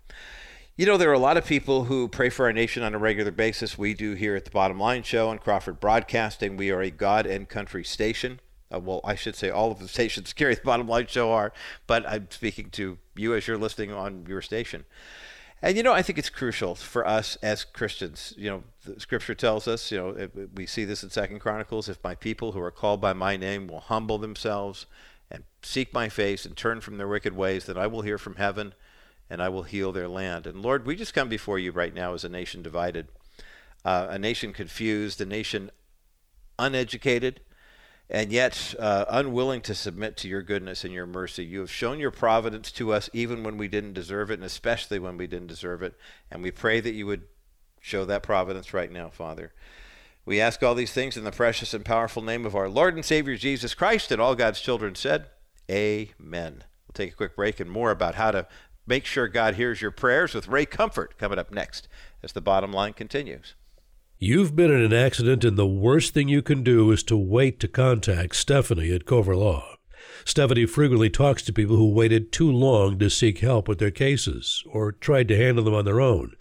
[0.77, 2.99] You know, there are a lot of people who pray for our nation on a
[2.99, 3.79] regular basis.
[3.79, 6.55] We do here at the Bottom Line Show on Crawford Broadcasting.
[6.55, 8.39] We are a God and country station
[8.73, 11.51] uh, well, I should say all of the stations carry the bottom line show are,
[11.87, 14.85] but I'm speaking to you as you're listening on your station.
[15.61, 18.33] And you know, I think it's crucial for us as Christians.
[18.37, 19.91] You know, the Scripture tells us.
[19.91, 21.89] You know, we see this in Second Chronicles.
[21.89, 24.85] If my people who are called by my name will humble themselves
[25.29, 28.37] and seek my face and turn from their wicked ways, then I will hear from
[28.37, 28.73] heaven,
[29.29, 30.47] and I will heal their land.
[30.47, 33.09] And Lord, we just come before you right now as a nation divided,
[33.83, 35.71] uh, a nation confused, a nation
[36.57, 37.41] uneducated,
[38.09, 41.45] and yet uh, unwilling to submit to your goodness and your mercy.
[41.45, 44.97] You have shown your providence to us even when we didn't deserve it, and especially
[44.97, 45.93] when we didn't deserve it.
[46.31, 47.23] And we pray that you would
[47.79, 49.53] show that providence right now, Father.
[50.25, 53.05] We ask all these things in the precious and powerful name of our Lord and
[53.05, 55.27] Savior Jesus Christ, and all God's children said,
[55.69, 56.63] Amen.
[56.87, 58.47] We'll take a quick break and more about how to
[58.87, 61.87] make sure God hears your prayers with Ray Comfort coming up next
[62.23, 63.53] as the bottom line continues.
[64.21, 67.57] You've been in an accident, and the worst thing you can do is to wait
[67.61, 69.77] to contact Stefanie at Cover Law.
[70.25, 74.61] Stefanie frequently talks to people who waited too long to seek help with their cases
[74.69, 76.33] or tried to handle them on their own,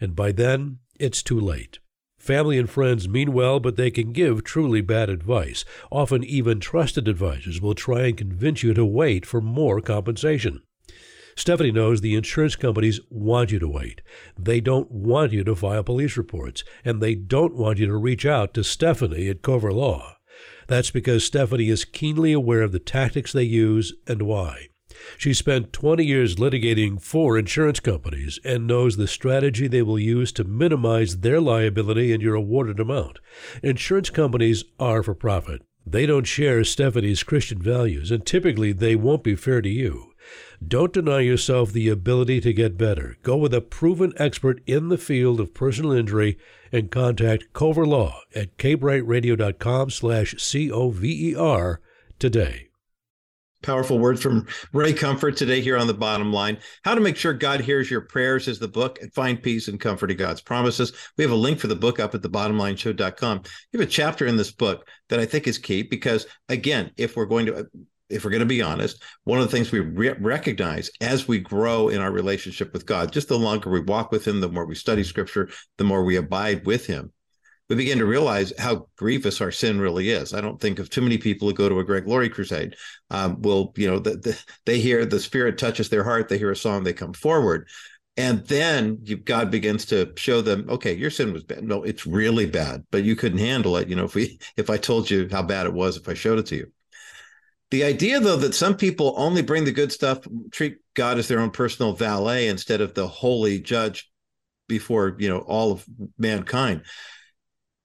[0.00, 1.78] and by then it's too late.
[2.18, 5.66] Family and friends mean well, but they can give truly bad advice.
[5.92, 10.62] Often, even trusted advisors will try and convince you to wait for more compensation.
[11.36, 14.00] Stefanie knows the insurance companies want you to wait.
[14.38, 18.24] They don't want you to file police reports, and they don't want you to reach
[18.24, 20.16] out to Stefanie at Cover Law.
[20.66, 24.68] That's because Stefanie is keenly aware of the tactics they use and why.
[25.18, 30.32] She spent 20 years litigating for insurance companies and knows the strategy they will use
[30.32, 33.18] to minimize their liability and your awarded amount.
[33.62, 35.62] Insurance companies are for profit.
[35.84, 40.12] They don't share Stefanie's Christian values, and typically they won't be fair to you.
[40.66, 43.16] Don't deny yourself the ability to get better.
[43.22, 46.38] Go with a proven expert in the field of personal injury
[46.72, 51.80] and contact Cover Law at kbrightradio.com slash C-O-V-E-R
[52.18, 52.68] today.
[53.62, 56.58] Powerful words from Ray Comfort today here on the bottom line.
[56.84, 59.80] How to make sure God hears your prayers is the book and find peace and
[59.80, 60.92] comfort in God's promises.
[61.16, 63.42] We have a link for the book up at thebottomlineshow.com.
[63.72, 67.16] You have a chapter in this book that I think is key because, again, if
[67.16, 67.66] we're going to
[68.08, 71.38] if we're going to be honest, one of the things we re- recognize as we
[71.38, 74.66] grow in our relationship with God, just the longer we walk with Him, the more
[74.66, 77.12] we study Scripture, the more we abide with Him,
[77.68, 80.32] we begin to realize how grievous our sin really is.
[80.32, 82.76] I don't think of too many people who go to a Greg Laurie crusade.
[83.10, 86.52] Um, will you know the, the, they hear the Spirit touches their heart, they hear
[86.52, 87.68] a song, they come forward.
[88.16, 91.64] And then you, God begins to show them, okay, your sin was bad.
[91.64, 93.88] No, it's really bad, but you couldn't handle it.
[93.88, 96.38] You know, if we, if I told you how bad it was, if I showed
[96.38, 96.72] it to you,
[97.70, 100.20] the idea, though, that some people only bring the good stuff,
[100.52, 104.10] treat God as their own personal valet instead of the holy judge
[104.68, 105.84] before you know all of
[106.18, 106.82] mankind.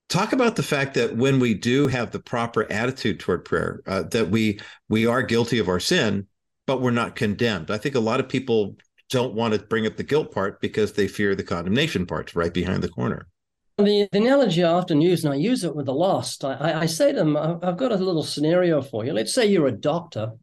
[0.09, 4.03] Talk about the fact that when we do have the proper attitude toward prayer, uh,
[4.03, 6.27] that we we are guilty of our sin,
[6.67, 7.71] but we're not condemned.
[7.71, 8.75] I think a lot of people
[9.09, 12.53] don't want to bring up the guilt part because they fear the condemnation part right
[12.53, 13.27] behind the corner.
[13.83, 16.85] The, the, analogy I often use, and I use it with the lost, I, I
[16.85, 19.13] say to them, I've got a little scenario for you.
[19.13, 20.33] Let's say you're a doctor,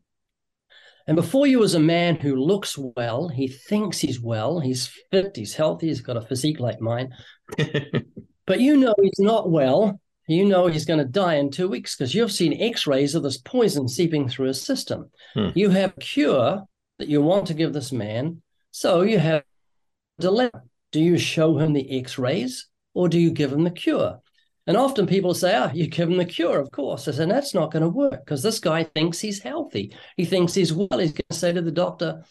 [1.09, 5.35] and before you is a man who looks well, he thinks he's well, he's fit,
[5.35, 7.15] he's healthy, he's got a physique like mine,
[8.47, 10.01] but you know he's not well.
[10.29, 13.23] You know he's going to die in two weeks because you've seen x rays of
[13.23, 15.11] this poison seeping through his system.
[15.33, 15.49] Hmm.
[15.55, 16.65] You have a cure
[16.99, 19.45] that you want to give this man, so you have
[20.19, 20.63] a dilemma.
[20.93, 22.67] Do you show him the x rays?
[22.99, 24.19] Or do you give them the cure?
[24.67, 27.07] And often people say, ah, you give him the cure, of course.
[27.07, 29.95] I said, that's not going to work because this guy thinks he's healthy.
[30.17, 30.99] He thinks he's well.
[30.99, 32.25] He's going to say to the doctor,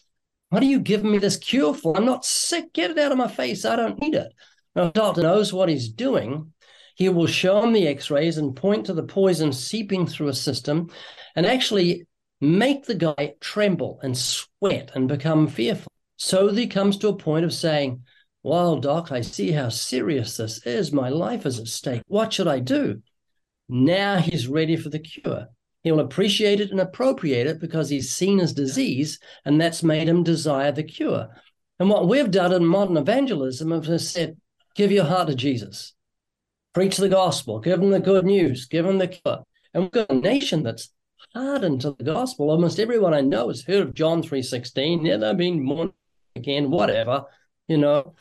[0.50, 1.96] what are you giving me this cure for?
[1.96, 2.74] I'm not sick.
[2.74, 3.64] Get it out of my face.
[3.64, 4.30] I don't need it.
[4.76, 6.52] Now, the doctor knows what he's doing.
[6.96, 10.34] He will show him the x rays and point to the poison seeping through a
[10.34, 10.90] system.
[11.34, 12.06] And actually,
[12.42, 15.90] make the guy tremble and sweat and become fearful.
[16.18, 18.02] So he comes to a point of saying,
[18.42, 20.92] Well, Doc, I see how serious this is.
[20.92, 22.02] My life is at stake.
[22.06, 23.02] What should I do?
[23.68, 25.48] Now he's ready for the cure.
[25.82, 30.22] He'll appreciate it and appropriate it because he's seen his disease, and that's made him
[30.22, 31.28] desire the cure.
[31.78, 34.36] And what we've done in modern evangelism is said,
[34.74, 35.94] give your heart to Jesus,
[36.74, 39.44] preach the gospel, give them the good news, give them the cure.
[39.74, 40.90] And we've got a nation that's
[41.34, 42.50] hardened to the gospel.
[42.50, 45.92] Almost everyone I know has heard of John 3.16, yeah, they've been born
[46.34, 47.24] again, whatever,
[47.68, 48.14] you know.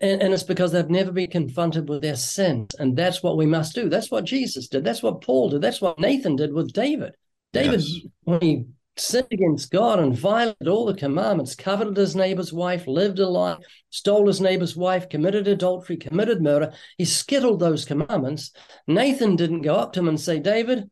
[0.00, 2.68] And, and it's because they've never been confronted with their sins.
[2.78, 3.88] And that's what we must do.
[3.88, 4.84] That's what Jesus did.
[4.84, 5.62] That's what Paul did.
[5.62, 7.14] That's what Nathan did with David.
[7.52, 8.06] David, yes.
[8.22, 8.64] when he
[8.96, 13.56] sinned against God and violated all the commandments, coveted his neighbor's wife, lived a lie,
[13.90, 16.72] stole his neighbor's wife, committed adultery, committed murder.
[16.98, 18.52] He skittled those commandments.
[18.86, 20.88] Nathan didn't go up to him and say, David,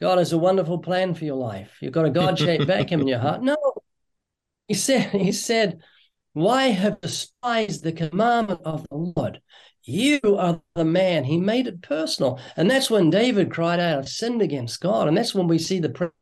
[0.00, 1.76] God has a wonderful plan for your life.
[1.80, 3.42] You've got a God-shaped vacuum in your heart.
[3.42, 3.56] No.
[4.66, 5.80] He said, he said,
[6.32, 9.40] why have despised the commandment of the Lord?
[9.82, 11.24] You are the man.
[11.24, 12.38] He made it personal.
[12.56, 15.08] And that's when David cried out, I've sinned against God.
[15.08, 16.12] And that's when we see the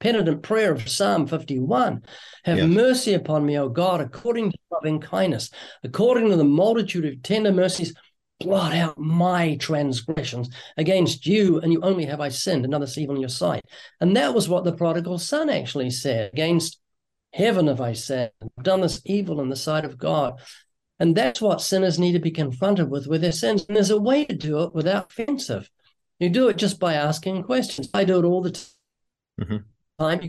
[0.00, 2.02] penitent prayer of Psalm 51.
[2.44, 2.68] Have yes.
[2.68, 5.50] mercy upon me, O God, according to loving kindness,
[5.82, 7.94] according to the multitude of tender mercies,
[8.38, 13.14] blot out my transgressions against you, and you only have I sinned, and others evil
[13.14, 13.64] in your sight.
[14.00, 16.78] And that was what the prodigal son actually said against
[17.36, 20.40] heaven have I sinned, I've done this evil in the sight of God.
[20.98, 23.66] And that's what sinners need to be confronted with with their sins.
[23.68, 25.68] And there's a way to do it without offensive.
[26.18, 27.90] You do it just by asking questions.
[27.92, 28.64] I do it all the time
[29.40, 29.56] mm-hmm.
[30.02, 30.22] time.
[30.22, 30.28] You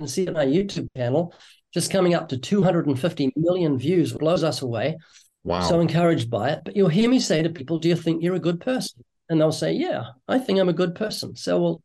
[0.00, 1.32] can see it on our YouTube channel,
[1.72, 4.96] just coming up to 250 million views, blows us away.
[5.44, 5.60] Wow.
[5.62, 6.62] So encouraged by it.
[6.64, 9.04] But you'll hear me say to people, Do you think you're a good person?
[9.28, 11.36] And they'll say, Yeah, I think I'm a good person.
[11.36, 11.82] So, well,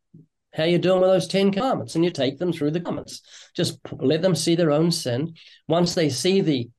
[0.56, 3.20] how you're doing with those 10 commandments And you take them through the comments.
[3.54, 5.34] Just let them see their own sin.
[5.68, 6.70] Once they see the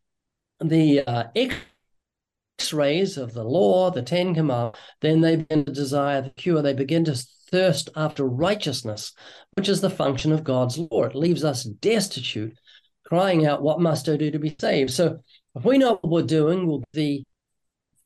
[0.60, 6.32] the uh, x-rays of the law, the Ten Commandments, then they begin to desire the
[6.32, 6.64] cure.
[6.64, 9.14] They begin to thirst after righteousness,
[9.54, 11.04] which is the function of God's law.
[11.04, 12.58] It leaves us destitute,
[13.06, 14.90] crying out, What must I do to be saved?
[14.92, 15.20] So
[15.56, 17.26] if we know what we're doing, we'll be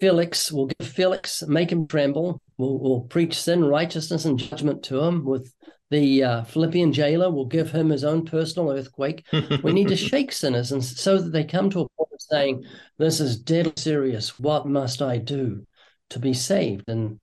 [0.01, 2.41] Felix, we'll give Felix, make him tremble.
[2.61, 5.25] We'll, we'll preach sin, righteousness, and judgment to him.
[5.25, 5.51] With
[5.89, 9.25] the uh, Philippian jailer, we'll give him his own personal earthquake.
[9.63, 12.63] we need to shake sinners and so that they come to a point of saying,
[12.99, 14.37] This is deadly serious.
[14.39, 15.65] What must I do
[16.11, 16.87] to be saved?
[16.87, 17.19] And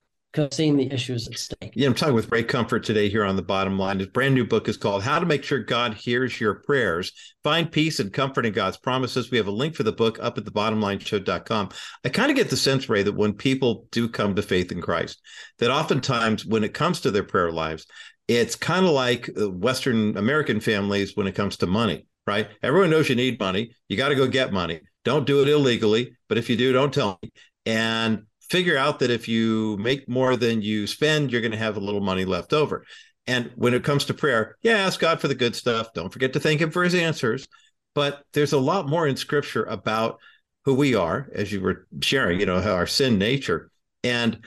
[0.50, 1.72] seeing the issues at stake.
[1.74, 3.98] Yeah, I'm talking with Ray Comfort today here on the bottom line.
[3.98, 7.12] His brand new book is called How to Make Sure God Hears Your Prayers.
[7.42, 9.30] Find peace and comfort in God's promises.
[9.30, 11.70] We have a link for the book up at the bottomlineshow.com.
[12.04, 14.80] I kind of get the sense, Ray, that when people do come to faith in
[14.80, 15.20] Christ,
[15.58, 17.86] that oftentimes when it comes to their prayer lives,
[18.28, 22.48] it's kind of like uh, Western American families when it comes to money, right?
[22.62, 23.72] Everyone knows you need money.
[23.88, 24.80] You got to go get money.
[25.04, 27.30] Don't do it illegally, but if you do, don't tell me.
[27.64, 31.76] And figure out that if you make more than you spend, you're going to have
[31.76, 32.84] a little money left over.
[33.26, 35.92] And when it comes to prayer, yeah, ask God for the good stuff.
[35.92, 37.46] Don't forget to thank Him for His answers.
[37.94, 40.18] But there's a lot more in Scripture about
[40.64, 43.70] who we are, as you were sharing, you know, our sin nature.
[44.02, 44.44] And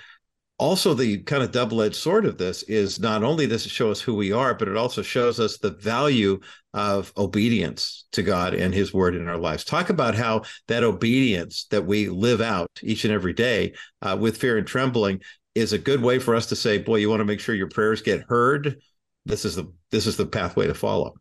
[0.62, 4.00] also the kind of double-edged sword of this is not only does it show us
[4.00, 6.39] who we are but it also shows us the value
[6.76, 9.63] of obedience to god and his word in our lives.
[9.63, 14.38] Talk about how that obedience that we live out each and every day uh, with
[14.38, 15.21] fear and trembling
[15.56, 17.67] is a good way for us to say boy you want to make sure your
[17.67, 18.80] prayers get heard?
[19.26, 21.15] This is the this is the pathway to follow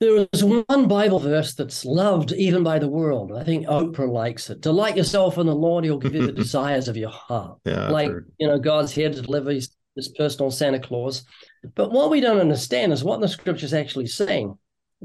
[0.00, 3.32] there is one Bible verse that's loved even by the world.
[3.36, 4.62] I think Oprah likes it.
[4.62, 7.58] Delight yourself in the Lord, He'll give you the desires of your heart.
[7.66, 11.24] Yeah, like, you know, God's here to deliver his, his personal Santa Claus.
[11.74, 14.58] But what we don't understand is what the scripture is actually saying.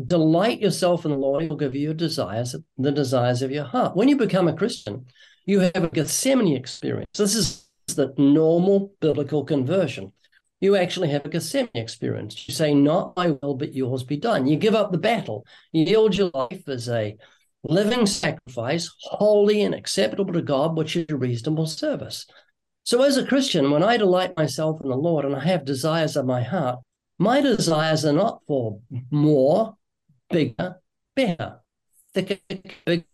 [0.08, 3.98] Delight yourself in the Lord, He'll give you your desires, the desires of your heart.
[3.98, 5.06] When you become a Christian,
[5.46, 7.18] you have a Gethsemane experience.
[7.18, 10.12] This is the normal biblical conversion
[10.66, 12.48] you actually have a Gethsemane experience.
[12.48, 14.48] You say, Not my will, but yours be done.
[14.48, 15.46] You give up the battle.
[15.72, 17.16] You yield your life as a
[17.64, 22.26] living sacrifice, holy and acceptable to God, which is a reasonable service.
[22.84, 26.16] So, as a Christian, when I delight myself in the Lord and I have desires
[26.16, 26.80] of my heart,
[27.18, 29.76] my desires are not for more,
[30.30, 30.82] bigger,
[31.16, 31.62] better,
[32.14, 32.38] thicker,
[32.86, 33.06] big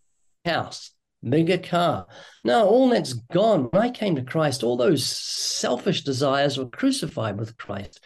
[0.46, 0.92] house,
[1.28, 2.08] bigger car.
[2.44, 3.66] No, all that's gone.
[3.72, 8.00] When I came to Christ, all those selfish desires were crucified with Christ.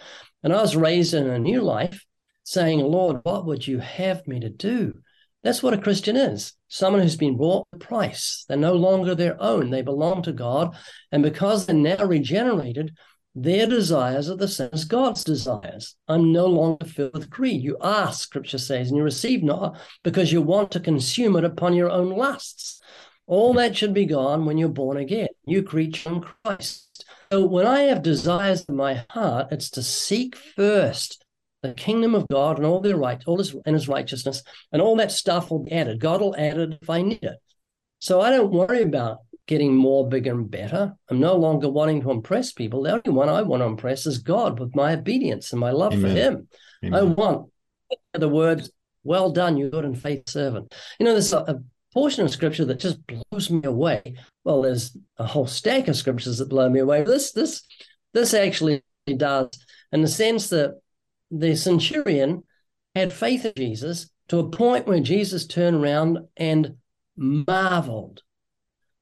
[0.44, 2.06] And I was raised in a new life
[2.44, 4.94] saying, Lord, what would you have me to do?
[5.44, 8.46] That's what a Christian is someone who's been bought with a price.
[8.48, 10.76] They're no longer their own, they belong to God.
[11.12, 12.98] And because they're now regenerated,
[13.34, 15.96] their desires are the same as God's desires.
[16.08, 17.62] I'm no longer filled with greed.
[17.62, 21.74] You ask, scripture says, and you receive not because you want to consume it upon
[21.74, 22.82] your own lusts.
[23.28, 27.06] All that should be gone when you're born again, new creature in Christ.
[27.32, 31.26] So when I have desires in my heart, it's to seek first
[31.64, 34.96] the kingdom of God and all their right, all his and his righteousness, and all
[34.98, 36.00] that stuff will be added.
[36.00, 37.38] God will add it if I need it.
[38.00, 40.94] So I don't worry about getting more, bigger, and better.
[41.10, 42.84] I'm no longer wanting to impress people.
[42.84, 45.94] The only one I want to impress is God with my obedience and my love
[45.94, 46.02] Amen.
[46.02, 46.48] for Him.
[46.84, 47.00] Amen.
[47.00, 47.50] I want
[48.14, 48.70] the words,
[49.04, 51.56] "Well done, you good and faithful servant." You know, there's a, a
[51.96, 54.16] portion of Scripture that just blows me away.
[54.43, 57.04] Well, there's a whole stack of scriptures that blow me away.
[57.04, 57.64] This, this,
[58.14, 58.84] this actually
[59.18, 59.50] does,
[59.91, 60.80] in the sense that
[61.32, 62.43] the centurion
[62.93, 66.76] had faith in Jesus to a point where Jesus turned around and
[67.18, 68.22] marveled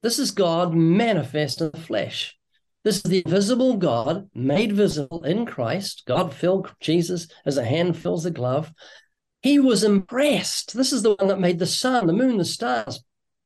[0.04, 2.36] this is God manifest in the flesh.
[2.82, 6.02] This is the invisible God made visible in Christ.
[6.06, 8.70] God filled Jesus as a hand fills a glove.
[9.44, 10.72] He was impressed.
[10.72, 13.04] This is the one that made the sun, the moon, the stars,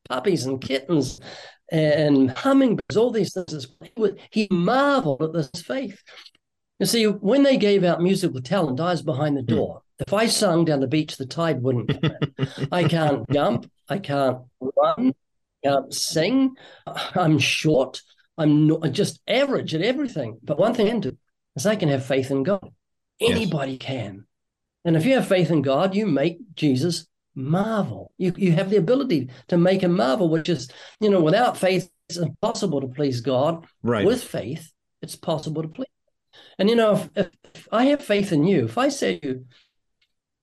[0.09, 1.21] puppies and kittens
[1.73, 3.67] and hummingbirds, all these things.
[4.31, 6.01] He marveled at this faith.
[6.79, 9.83] You see, when they gave out musical talent, I was behind the door.
[9.99, 12.69] If I sung down the beach, the tide wouldn't come in.
[12.71, 13.69] I can't jump.
[13.89, 15.17] I can't run
[15.67, 16.55] uh, sing.
[16.87, 18.03] I'm short.
[18.37, 20.39] I'm not, just average at everything.
[20.45, 21.19] But one thing I can do
[21.57, 22.73] is I can have faith in God.
[23.21, 23.81] Anybody yes.
[23.81, 24.28] can.
[24.85, 28.13] And if you have faith in God, you make Jesus marvel.
[28.19, 30.71] You, you have the ability to make him marvel, which is,
[31.01, 33.67] you know, without faith, it's impossible to please God.
[33.83, 34.07] Right.
[34.07, 34.73] With faith,
[35.03, 35.87] it's possible to please.
[36.59, 39.45] And, you know, if, if I have faith in you, if I say to you,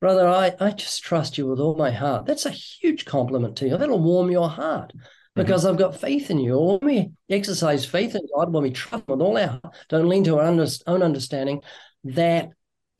[0.01, 2.25] Brother, I, I just trust you with all my heart.
[2.25, 3.77] That's a huge compliment to you.
[3.77, 5.41] That'll warm your heart mm-hmm.
[5.41, 5.65] because.
[5.65, 6.59] I've got faith in you.
[6.59, 10.23] When we exercise faith in God, when we trust with all our heart, don't lean
[10.25, 11.61] to our own understanding,
[12.03, 12.49] that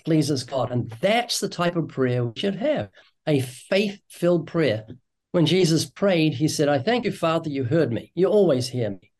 [0.06, 0.72] pleases God.
[0.72, 2.90] And that's the type of prayer we should have
[3.28, 4.86] a faith filled prayer.
[5.32, 8.12] When Jesus prayed, he said, I thank you, Father, you heard me.
[8.16, 9.12] You always hear me.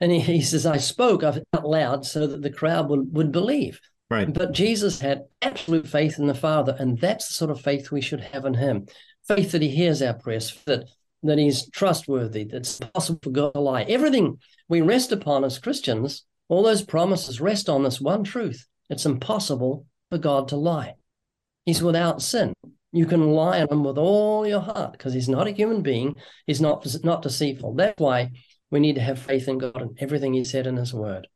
[0.00, 3.80] And he, he says, I spoke out loud so that the crowd would, would believe.
[4.10, 4.32] Right.
[4.32, 8.00] But Jesus had absolute faith in the Father, and that's the sort of faith we
[8.00, 8.86] should have in Him.
[9.26, 10.84] Faith that He hears our prayers, that
[11.24, 13.82] that He's trustworthy, that's possible for God to lie.
[13.82, 19.04] Everything we rest upon as Christians, all those promises rest on this one truth: it's
[19.04, 20.94] impossible for God to lie.
[21.66, 22.54] He's without sin.
[22.92, 26.16] You can lie on Him with all your heart because He's not a human being.
[26.46, 27.74] He's not not deceitful.
[27.74, 28.30] That's why
[28.70, 31.28] we need to have faith in God and everything He said in His Word.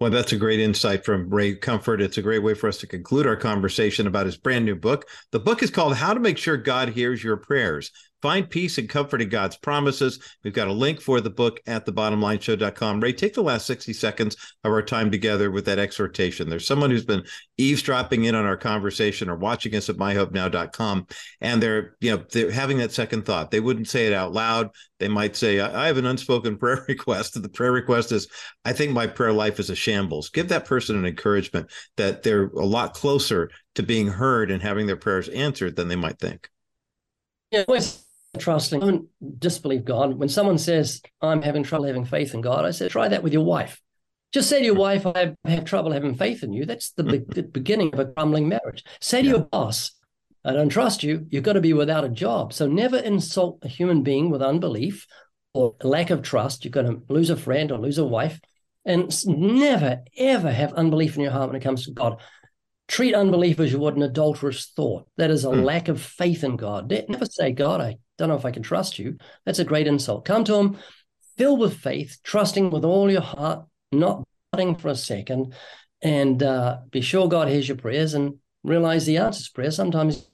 [0.00, 2.00] Well, that's a great insight from Ray Comfort.
[2.00, 5.06] It's a great way for us to conclude our conversation about his brand new book.
[5.30, 8.88] The book is called How to Make Sure God Hears Your Prayers Find peace and
[8.88, 10.20] comfort in God's promises.
[10.44, 13.00] We've got a link for the book at thebottomlineshow.com.
[13.00, 16.48] Ray, take the last 60 seconds of our time together with that exhortation.
[16.48, 17.24] There's someone who's been
[17.58, 21.08] eavesdropping in on our conversation or watching us at myhopenow.com,
[21.40, 23.50] and they're, you know, they're having that second thought.
[23.50, 24.70] They wouldn't say it out loud.
[25.00, 27.42] They might say, I have an unspoken prayer request.
[27.42, 28.28] The prayer request is,
[28.64, 30.30] I think my prayer life is a shambles.
[30.30, 34.86] Give that person an encouragement that they're a lot closer to being heard and having
[34.86, 36.48] their prayers answered than they might think.
[37.50, 37.64] Yeah,
[38.38, 38.80] trusting.
[38.80, 39.08] Don't
[39.38, 40.14] disbelieve God.
[40.14, 43.32] When someone says, I'm having trouble having faith in God, I say, try that with
[43.32, 43.80] your wife.
[44.32, 46.64] Just say to your wife, I have trouble having faith in you.
[46.64, 48.84] That's the, be- the beginning of a crumbling marriage.
[49.00, 49.34] Say to yeah.
[49.34, 49.92] your boss,
[50.44, 51.26] I don't trust you.
[51.30, 52.52] You've got to be without a job.
[52.52, 55.06] So never insult a human being with unbelief
[55.52, 56.64] or lack of trust.
[56.64, 58.40] You're going to lose a friend or lose a wife.
[58.84, 62.18] And never, ever have unbelief in your heart when it comes to God
[62.92, 65.08] treat unbelief as you would an adulterous thought.
[65.16, 65.64] That is a mm.
[65.64, 66.92] lack of faith in God.
[67.08, 69.18] Never say, God, I don't know if I can trust you.
[69.44, 70.24] That's a great insult.
[70.24, 70.78] Come to Him
[71.36, 75.54] filled with faith, trusting with all your heart, not doubting for a second,
[76.00, 79.72] and uh, be sure God hears your prayers and realize the answer to prayer.
[79.72, 80.30] Sometimes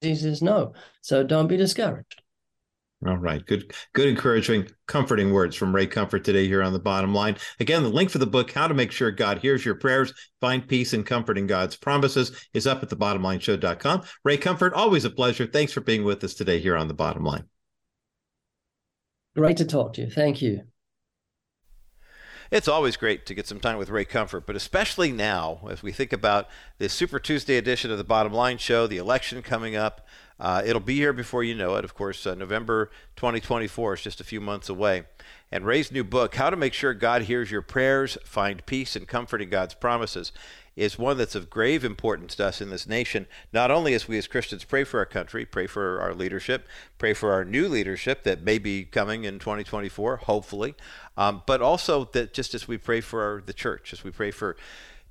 [0.00, 0.72] He says no.
[1.00, 2.22] So don't be discouraged.
[3.06, 3.44] All right.
[3.46, 7.36] Good, good, encouraging, comforting words from Ray Comfort today here on the bottom line.
[7.60, 10.66] Again, the link for the book, How to Make Sure God Hears Your Prayers, Find
[10.66, 14.02] Peace and Comfort in God's Promises, is up at thebottomlineshow.com.
[14.24, 15.46] Ray Comfort, always a pleasure.
[15.46, 17.44] Thanks for being with us today here on the bottom line.
[19.36, 20.10] Great to talk to you.
[20.10, 20.62] Thank you.
[22.50, 25.92] It's always great to get some time with Ray Comfort, but especially now as we
[25.92, 30.06] think about this Super Tuesday edition of the Bottom Line Show, the election coming up.
[30.40, 31.84] Uh, it'll be here before you know it.
[31.84, 35.02] Of course, uh, November 2024 is just a few months away.
[35.52, 39.06] And Ray's new book, How to Make Sure God Hears Your Prayers, Find Peace and
[39.06, 40.32] Comfort in God's Promises,
[40.78, 44.16] is one that's of grave importance to us in this nation, not only as we
[44.16, 46.66] as Christians pray for our country, pray for our leadership,
[46.98, 50.74] pray for our new leadership that may be coming in 2024, hopefully,
[51.16, 54.30] um, but also that just as we pray for our, the church, as we pray
[54.30, 54.56] for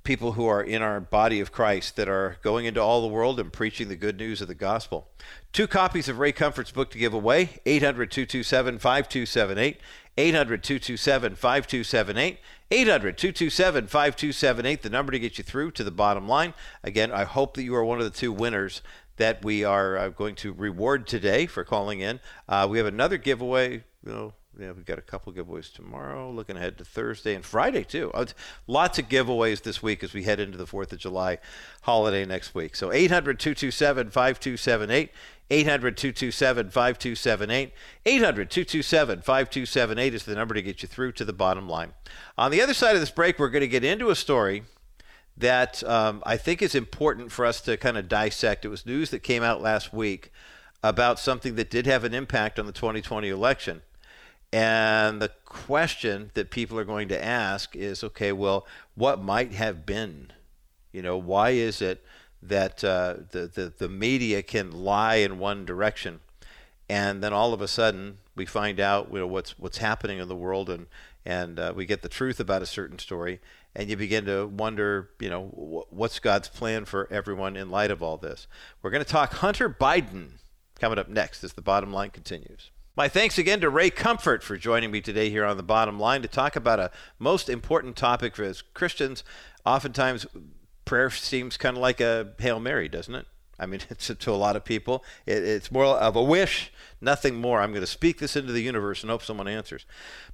[0.04, 3.38] people who are in our body of Christ that are going into all the world
[3.38, 5.08] and preaching the good news of the gospel.
[5.52, 9.76] Two copies of Ray Comfort's book to give away 800 227 5278.
[10.16, 12.38] 800 227 5278.
[12.70, 16.52] 800 227 5278, the number to get you through to the bottom line.
[16.84, 18.82] Again, I hope that you are one of the two winners
[19.16, 22.20] that we are uh, going to reward today for calling in.
[22.48, 23.84] Uh, we have another giveaway.
[24.04, 26.30] You know, yeah, we've got a couple giveaways tomorrow.
[26.30, 28.10] Looking ahead to Thursday and Friday too.
[28.12, 28.26] Uh,
[28.66, 31.38] lots of giveaways this week as we head into the Fourth of July
[31.82, 32.74] holiday next week.
[32.74, 35.10] So 800-227-5278,
[35.50, 37.70] 800-227-5278,
[38.04, 41.92] 800-227-5278 is the number to get you through to the bottom line.
[42.36, 44.64] On the other side of this break, we're going to get into a story
[45.36, 48.64] that um, I think is important for us to kind of dissect.
[48.64, 50.32] It was news that came out last week
[50.82, 53.82] about something that did have an impact on the 2020 election
[54.52, 59.84] and the question that people are going to ask is okay, well, what might have
[59.84, 60.32] been?
[60.92, 62.02] You know, why is it
[62.42, 66.20] that uh, the, the, the media can lie in one direction
[66.88, 70.28] and then all of a sudden we find out you know, what's, what's happening in
[70.28, 70.86] the world and,
[71.26, 73.40] and uh, we get the truth about a certain story
[73.74, 78.02] and you begin to wonder, you know, what's God's plan for everyone in light of
[78.02, 78.46] all this?
[78.82, 80.38] We're going to talk Hunter Biden
[80.80, 82.70] coming up next as the bottom line continues.
[82.96, 86.22] My thanks again to Ray Comfort for joining me today here on the bottom line
[86.22, 89.22] to talk about a most important topic for us Christians.
[89.64, 90.26] Oftentimes,
[90.88, 93.26] prayer seems kind of like a Hail Mary, doesn't it?
[93.58, 97.36] I mean, it's to a lot of people, it, it's more of a wish, nothing
[97.36, 97.60] more.
[97.60, 99.84] I'm going to speak this into the universe and hope someone answers.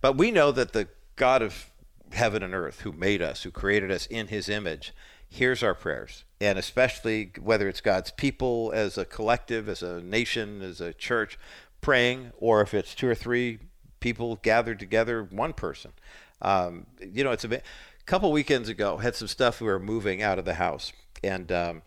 [0.01, 1.71] But we know that the God of
[2.13, 4.95] heaven and earth, who made us, who created us in his image,
[5.29, 6.23] hears our prayers.
[6.41, 11.37] And especially whether it's God's people as a collective, as a nation, as a church,
[11.81, 13.59] praying, or if it's two or three
[13.99, 15.93] people gathered together, one person.
[16.41, 17.61] Um, you know, it's a,
[18.07, 20.93] couple weekends ago, had some stuff we were moving out of the house.
[21.23, 21.83] And um,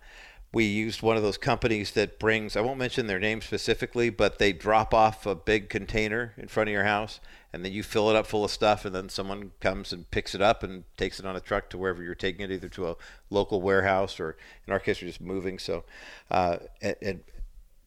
[0.53, 4.39] we used one of those companies that brings, I won't mention their name specifically, but
[4.39, 7.19] they drop off a big container in front of your house
[7.53, 10.33] and then you fill it up full of stuff and then someone comes and picks
[10.35, 12.89] it up and takes it on a truck to wherever you're taking it, either to
[12.89, 12.95] a
[13.29, 15.59] local warehouse or in our case, we're just moving.
[15.59, 15.83] So,
[16.31, 17.23] uh, and, and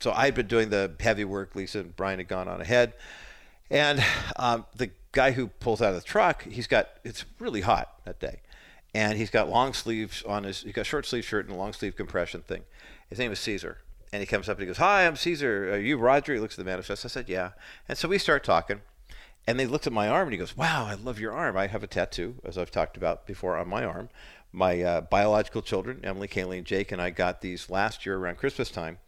[0.01, 1.55] so I'd been doing the heavy work.
[1.55, 2.95] Lisa and Brian had gone on ahead,
[3.71, 4.03] and
[4.37, 8.21] um, the guy who pulls out of the truck, he's got it's really hot that
[8.21, 8.41] day,
[8.95, 10.63] and he's got long sleeves on his.
[10.63, 12.63] He's got short sleeve shirt and a long sleeve compression thing.
[13.09, 13.79] His name is Caesar,
[14.13, 15.75] and he comes up and he goes, "Hi, I'm Caesar.
[15.75, 17.05] Are you Roger?" He looks at the manifest.
[17.05, 17.51] I said, "Yeah,"
[17.89, 18.83] and so we start talking.
[19.47, 21.57] And they looked at my arm and he goes, Wow, I love your arm.
[21.57, 24.11] I have a tattoo, as I've talked about before, on my arm.
[24.53, 28.39] My uh, biological children, Emily, Kaylee, and Jake, and I got these last year around
[28.39, 28.99] Christmas time.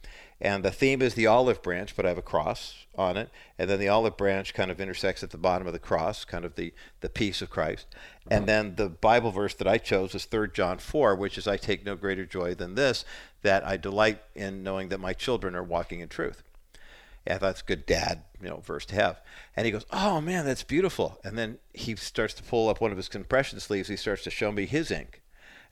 [0.41, 3.31] And the theme is the olive branch, but I have a cross on it.
[3.59, 6.45] And then the olive branch kind of intersects at the bottom of the cross, kind
[6.45, 7.87] of the, the peace of Christ.
[8.29, 8.47] And uh-huh.
[8.47, 11.87] then the Bible verse that I chose is 3 John 4, which is, I take
[11.87, 13.05] no greater joy than this,
[13.43, 16.43] that I delight in knowing that my children are walking in truth.
[17.25, 19.21] And that's good dad, you know, verse to have.
[19.57, 22.91] And he goes, "Oh man, that's beautiful." And then he starts to pull up one
[22.91, 23.89] of his compression sleeves.
[23.89, 25.22] He starts to show me his ink,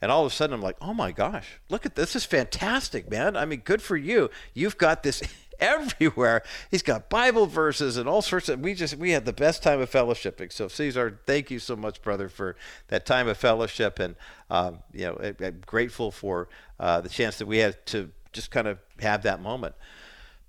[0.03, 2.12] and all of a sudden, I'm like, oh my gosh, look at this.
[2.12, 3.36] This is fantastic, man.
[3.36, 4.30] I mean, good for you.
[4.55, 5.22] You've got this
[5.61, 6.42] everywhere.
[6.70, 8.61] He's got Bible verses and all sorts of.
[8.61, 10.53] We just we had the best time of fellowshipping.
[10.53, 12.57] So Caesar, thank you so much, brother, for
[12.88, 14.16] that time of fellowship, and
[14.48, 16.48] um, you know, I, am grateful for
[16.78, 19.74] uh, the chance that we had to just kind of have that moment.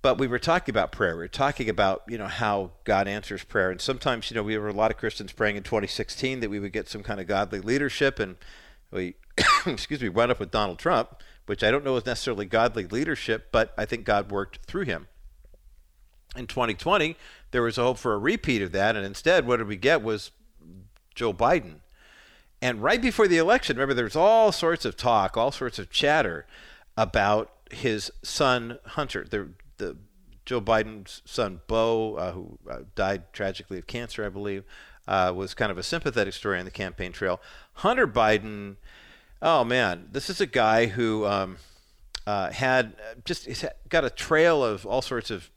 [0.01, 1.15] But we were talking about prayer.
[1.15, 4.57] We were talking about you know how God answers prayer, and sometimes you know we
[4.57, 7.27] were a lot of Christians praying in 2016 that we would get some kind of
[7.27, 8.37] godly leadership, and
[8.91, 9.15] we
[9.65, 13.49] excuse me, wound up with Donald Trump, which I don't know is necessarily godly leadership,
[13.51, 15.07] but I think God worked through him.
[16.35, 17.17] In 2020,
[17.51, 20.01] there was a hope for a repeat of that, and instead, what did we get
[20.01, 20.31] was
[21.13, 21.81] Joe Biden.
[22.61, 25.89] And right before the election, remember, there was all sorts of talk, all sorts of
[25.89, 26.45] chatter
[26.95, 29.97] about his son Hunter, the the
[30.45, 34.63] Joe Biden's son Beau, uh, who uh, died tragically of cancer, I believe,
[35.07, 37.41] uh, was kind of a sympathetic story on the campaign trail.
[37.75, 38.75] Hunter Biden
[39.43, 41.57] Oh man, this is a guy who um,
[42.27, 42.93] uh, had
[43.25, 45.49] just got a trail of all sorts of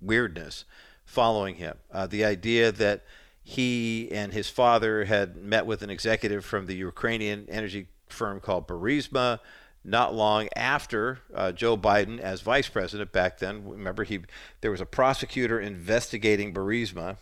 [0.00, 0.64] weirdness
[1.04, 1.76] following him.
[1.92, 3.04] Uh, the idea that
[3.44, 8.66] he and his father had met with an executive from the Ukrainian energy firm called
[8.66, 9.38] Burisma
[9.84, 13.68] not long after uh, Joe Biden as vice president back then.
[13.68, 14.18] Remember, he
[14.62, 17.18] there was a prosecutor investigating Burisma,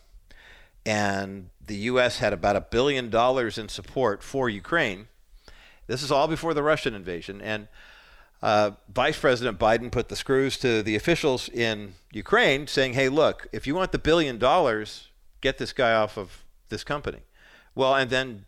[0.87, 2.21] and the U.S.
[2.21, 5.09] had about a billion dollars in support for Ukraine
[5.87, 7.41] This is all before the Russian invasion.
[7.41, 7.69] And
[8.43, 13.47] uh, Vice President Biden put the screws to the officials in Ukraine, saying, hey, look,
[13.53, 15.09] if you want the billion dollars,
[15.41, 17.21] get this guy off of this company.
[17.75, 18.47] Well, and then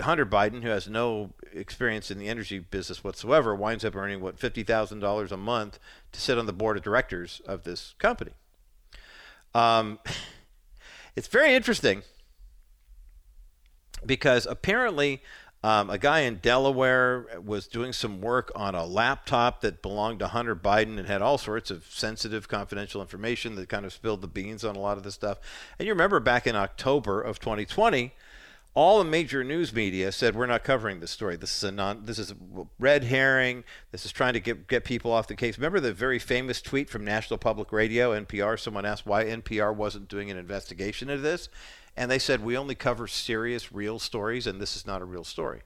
[0.00, 4.38] Hunter Biden, who has no experience in the energy business whatsoever, winds up earning, what,
[4.38, 5.78] $50,000 a month
[6.12, 8.32] to sit on the board of directors of this company.
[9.54, 9.98] Um,
[11.16, 12.02] it's very interesting
[14.06, 15.22] because apparently
[15.64, 20.28] um, a guy in Delaware was doing some work on a laptop that belonged to
[20.28, 24.28] Hunter Biden and had all sorts of sensitive, confidential information that kind of spilled the
[24.28, 25.38] beans on a lot of this stuff.
[25.78, 28.12] And you remember back in October of 2020,
[28.74, 31.34] all the major news media said we're not covering this story.
[31.34, 32.04] This is a non.
[32.04, 32.32] This is
[32.78, 33.64] red herring.
[33.90, 35.58] This is trying to get get people off the case.
[35.58, 38.56] Remember the very famous tweet from National Public Radio, NPR.
[38.60, 41.48] Someone asked why NPR wasn't doing an investigation of this,
[41.98, 45.24] and they said we only cover serious, real stories, and this is not a real
[45.24, 45.62] story.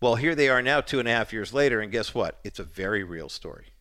[0.00, 2.38] Well, here they are now, two and a half years later, and guess what?
[2.44, 3.72] It's a very real story.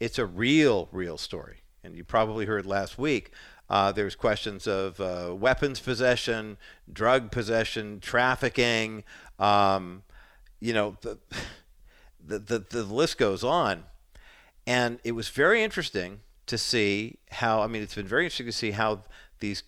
[0.00, 1.58] It's a real, real story.
[1.84, 3.30] And you probably heard last week
[3.70, 6.56] uh, there's questions of uh, weapons possession,
[6.92, 9.04] drug possession, trafficking.
[9.38, 10.02] Um,
[10.58, 11.18] you know, the,
[12.26, 13.84] the, the, the list goes on.
[14.66, 18.52] And it was very interesting to see how, I mean, it's been very interesting to
[18.52, 19.04] see how
[19.38, 19.62] these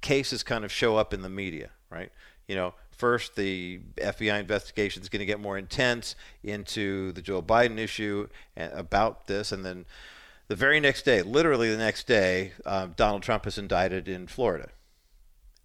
[0.00, 2.10] cases kind of show up in the media, right?
[2.46, 7.42] You know, first the FBI investigation is going to get more intense into the Joe
[7.42, 9.86] Biden issue about this, and then
[10.48, 14.70] the very next day, literally the next day, um, Donald Trump is indicted in Florida.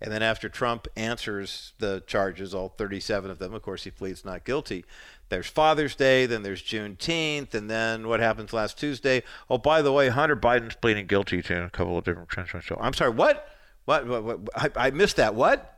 [0.02, 4.26] And then after Trump answers the charges, all 37 of them, of course, he pleads
[4.26, 4.84] not guilty.
[5.30, 9.24] There's Father's Day, then there's Juneteenth, and then what happens last Tuesday?
[9.50, 12.70] Oh, by the way, Hunter Biden's pleading guilty to a couple of different charges.
[12.78, 13.48] I'm sorry, what?
[13.86, 14.08] What?
[14.08, 15.36] what, what I, I, missed that.
[15.36, 15.78] What?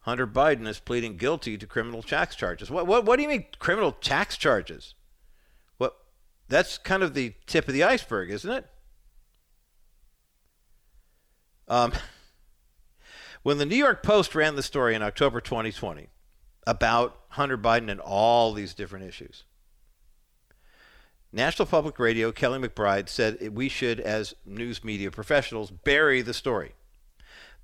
[0.00, 2.70] Hunter Biden is pleading guilty to criminal tax charges.
[2.70, 2.86] What?
[2.86, 3.04] What?
[3.04, 4.94] What do you mean criminal tax charges?
[5.78, 5.96] What?
[6.48, 8.66] That's kind of the tip of the iceberg, isn't it?
[11.68, 11.92] Um,
[13.42, 16.08] when the New York Post ran the story in October 2020
[16.66, 19.44] about Hunter Biden and all these different issues,
[21.32, 26.72] National Public Radio, Kelly McBride said we should, as news media professionals, bury the story.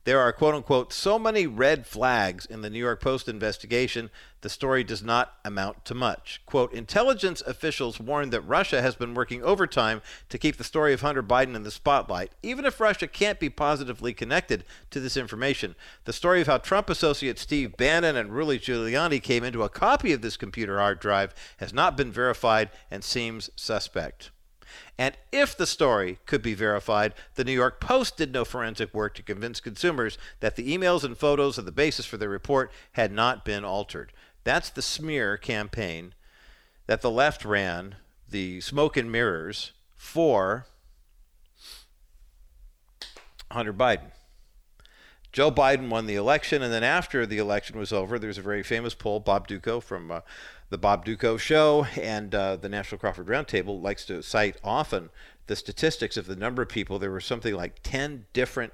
[0.05, 4.49] There are, quote unquote, so many red flags in the New York Post investigation, the
[4.49, 6.43] story does not amount to much.
[6.45, 11.03] Quote, intelligence officials warned that Russia has been working overtime to keep the story of
[11.03, 15.77] Hunter Biden in the spotlight, even if Russia can't be positively connected to this information.
[16.05, 20.13] The story of how Trump associate Steve Bannon and Rudy Giuliani came into a copy
[20.13, 24.32] of this computer hard drive has not been verified and seems suspect.
[24.99, 29.15] And if the story could be verified, the New York Post did no forensic work
[29.15, 33.13] to convince consumers that the emails and photos of the basis for their report had
[33.13, 34.13] not been altered.
[34.45, 36.15] That's the smear campaign
[36.87, 37.97] that the left ran,
[38.29, 40.67] the smoke and mirrors, for
[43.51, 44.11] Hunter Biden.
[45.33, 48.63] Joe Biden won the election, and then after the election was over, there's a very
[48.63, 49.19] famous poll.
[49.19, 50.21] Bob Dutko from uh,
[50.73, 55.11] the Bob Dutko Show and uh, the National Crawford Roundtable likes to cite often
[55.47, 56.99] the statistics of the number of people.
[56.99, 58.73] There were something like 10 different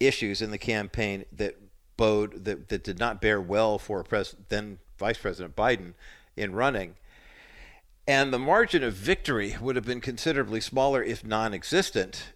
[0.00, 1.56] issues in the campaign that
[1.98, 5.92] bode that, that did not bear well for pres- then Vice President Biden
[6.34, 6.94] in running.
[8.08, 12.32] And the margin of victory would have been considerably smaller, if non existent,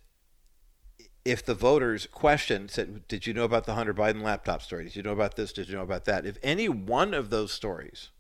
[1.25, 4.85] if the voters questioned, said, Did you know about the Hunter Biden laptop story?
[4.85, 5.53] Did you know about this?
[5.53, 6.27] Did you know about that?
[6.27, 8.11] If any one of those stories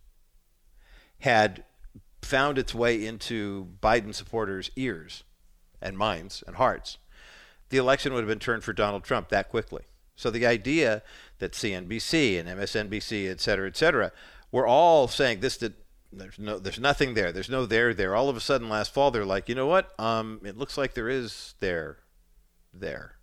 [1.20, 1.64] had
[2.22, 5.24] found its way into Biden supporters' ears
[5.80, 6.98] and minds and hearts,
[7.70, 9.84] the election would have been turned for Donald Trump that quickly.
[10.16, 11.02] So the idea
[11.38, 14.12] that CNBC and MSNBC, et cetera, et cetera,
[14.50, 15.74] were all saying this did
[16.10, 17.32] there's no there's nothing there.
[17.32, 18.16] There's no there there.
[18.16, 19.98] All of a sudden last fall they're like, you know what?
[20.00, 21.98] Um, it looks like there is there
[22.72, 23.16] there.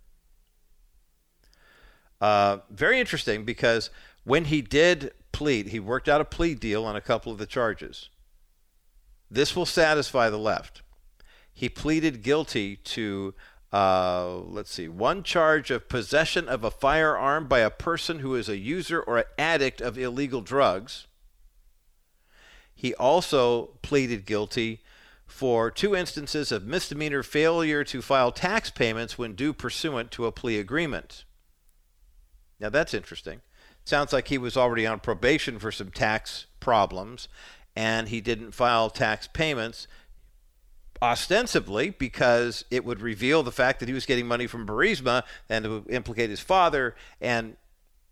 [2.20, 3.90] Uh, very interesting because
[4.24, 5.12] when he did
[5.68, 8.08] He worked out a plea deal on a couple of the charges.
[9.30, 10.82] This will satisfy the left.
[11.52, 13.34] He pleaded guilty to,
[13.72, 18.48] uh, let's see, one charge of possession of a firearm by a person who is
[18.48, 21.06] a user or an addict of illegal drugs.
[22.74, 24.82] He also pleaded guilty
[25.26, 30.32] for two instances of misdemeanor failure to file tax payments when due pursuant to a
[30.32, 31.24] plea agreement.
[32.60, 33.40] Now that's interesting.
[33.86, 37.28] Sounds like he was already on probation for some tax problems
[37.76, 39.86] and he didn't file tax payments
[41.00, 45.64] ostensibly because it would reveal the fact that he was getting money from Burisma and
[45.64, 47.56] to implicate his father and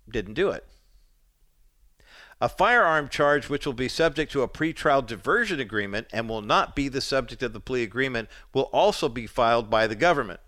[0.09, 0.65] didn't do it.
[2.41, 6.77] A firearm charge which will be subject to a pretrial diversion agreement and will not
[6.77, 10.39] be the subject of the plea agreement will also be filed by the government.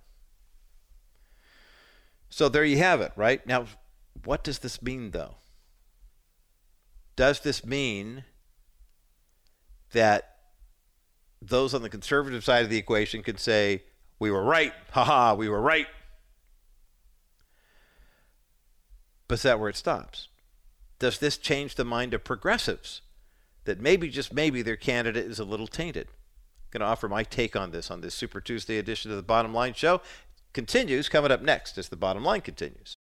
[2.28, 3.44] So there you have it, right?
[3.44, 3.66] Now,
[4.24, 5.36] what does this mean, though?
[7.16, 8.24] Does this mean
[9.92, 10.36] that
[11.40, 13.82] those on the conservative side of the equation can say,
[14.18, 15.86] we were right, haha, we were right?
[19.28, 20.28] But is that where it stops?
[20.98, 23.02] Does this change the mind of progressives
[23.64, 26.08] that maybe, just maybe, their candidate is a little tainted?
[26.08, 29.22] I'm going to offer my take on this on this Super Tuesday edition of the
[29.22, 30.00] Bottom Line Show.
[30.52, 32.95] Continues coming up next as the bottom line continues.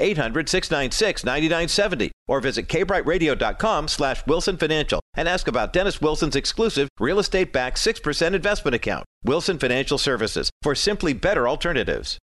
[0.00, 2.10] 800 696 9970.
[2.26, 7.78] Or visit kbrightradio.com slash Wilson Financial and ask about Dennis Wilson's exclusive real estate backed
[7.78, 9.04] 6% investment account.
[9.24, 12.18] Wilson Financial Services for simply better alternatives.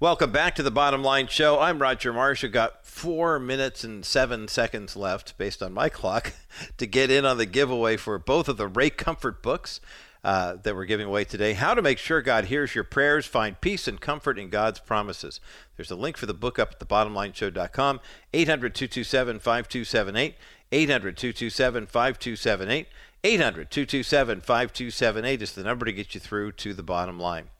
[0.00, 1.60] Welcome back to the Bottom Line Show.
[1.60, 2.44] I'm Roger Marsh.
[2.44, 6.32] I've got four minutes and seven seconds left, based on my clock,
[6.78, 9.80] to get in on the giveaway for both of the Ray Comfort books
[10.24, 11.52] uh, that we're giving away today.
[11.52, 15.38] How to make sure God hears your prayers, find peace and comfort in God's promises.
[15.76, 18.00] There's a link for the book up at thebottomlineshow.com.
[18.32, 20.34] 800 227 5278.
[20.72, 22.86] 800 227 5278.
[23.22, 27.50] 800 227 5278 is the number to get you through to the bottom line.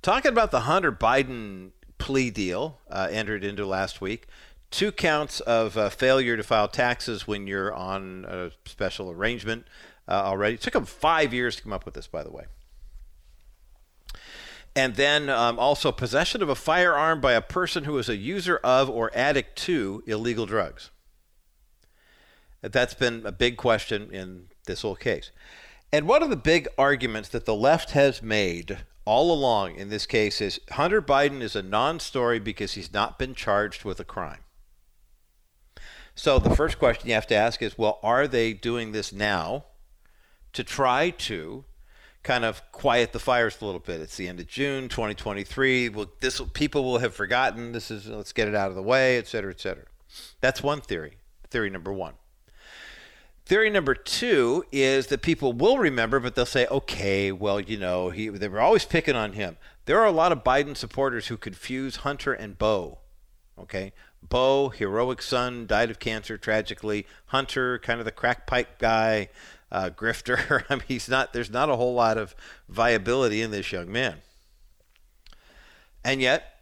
[0.00, 4.26] Talking about the Hunter Biden plea deal uh, entered into last week.
[4.70, 9.66] Two counts of uh, failure to file taxes when you're on a special arrangement
[10.08, 10.54] uh, already.
[10.54, 12.44] It took them five years to come up with this, by the way.
[14.76, 18.56] And then um, also possession of a firearm by a person who is a user
[18.58, 20.90] of or addict to illegal drugs.
[22.60, 25.30] That's been a big question in this whole case.
[25.92, 30.06] And one of the big arguments that the left has made all along in this
[30.06, 34.04] case is Hunter Biden is a non story because he's not been charged with a
[34.04, 34.40] crime.
[36.14, 39.66] So the first question you have to ask is well, are they doing this now
[40.54, 41.64] to try to
[42.22, 44.00] kind of quiet the fires a little bit?
[44.00, 45.90] It's the end of June 2023.
[45.90, 47.72] Well, this people will have forgotten.
[47.72, 49.84] This is let's get it out of the way, et cetera, et cetera.
[50.40, 51.18] That's one theory.
[51.50, 52.14] Theory number one.
[53.46, 58.08] Theory number two is that people will remember, but they'll say, okay, well, you know,
[58.08, 59.58] he, they were always picking on him.
[59.84, 63.00] There are a lot of Biden supporters who confuse Hunter and Beau.
[63.58, 63.92] Okay?
[64.22, 67.06] Beau, heroic son, died of cancer tragically.
[67.26, 69.28] Hunter, kind of the crack pipe guy,
[69.74, 70.64] uh, grifter.
[70.70, 72.34] I mean, he's not, there's not a whole lot of
[72.68, 74.18] viability in this young man.
[76.04, 76.60] And yet,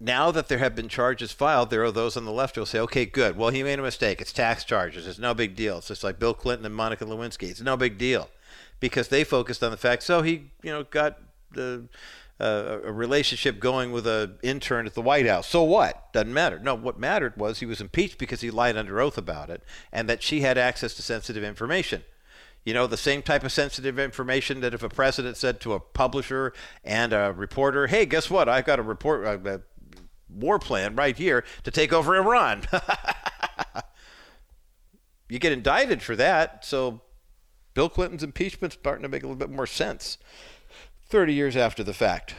[0.00, 2.66] now that there have been charges filed, there are those on the left who will
[2.66, 3.36] say, okay, good.
[3.36, 4.20] Well, he made a mistake.
[4.20, 5.06] It's tax charges.
[5.06, 5.78] It's no big deal.
[5.78, 7.50] It's just like Bill Clinton and Monica Lewinsky.
[7.50, 8.28] It's no big deal
[8.80, 11.18] because they focused on the fact, so he, you know, got
[11.52, 11.84] the,
[12.40, 15.46] uh, a relationship going with an intern at the White House.
[15.46, 16.12] So what?
[16.12, 16.58] Doesn't matter.
[16.58, 19.62] No, what mattered was he was impeached because he lied under oath about it
[19.92, 22.02] and that she had access to sensitive information.
[22.64, 25.80] You know, the same type of sensitive information that if a president said to a
[25.80, 28.48] publisher and a reporter, hey, guess what?
[28.48, 29.58] I've got a report, uh,
[30.28, 32.62] war plan right here to take over Iran.
[35.28, 36.64] you get indicted for that.
[36.64, 37.02] So
[37.74, 40.18] Bill Clinton's impeachment's starting to make a little bit more sense
[41.08, 42.34] 30 years after the fact.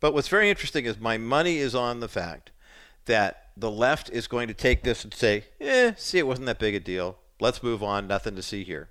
[0.00, 2.50] But what's very interesting is my money is on the fact
[3.06, 6.58] that the left is going to take this and say, eh, see, it wasn't that
[6.58, 7.18] big a deal.
[7.40, 8.06] Let's move on.
[8.06, 8.88] Nothing to see here.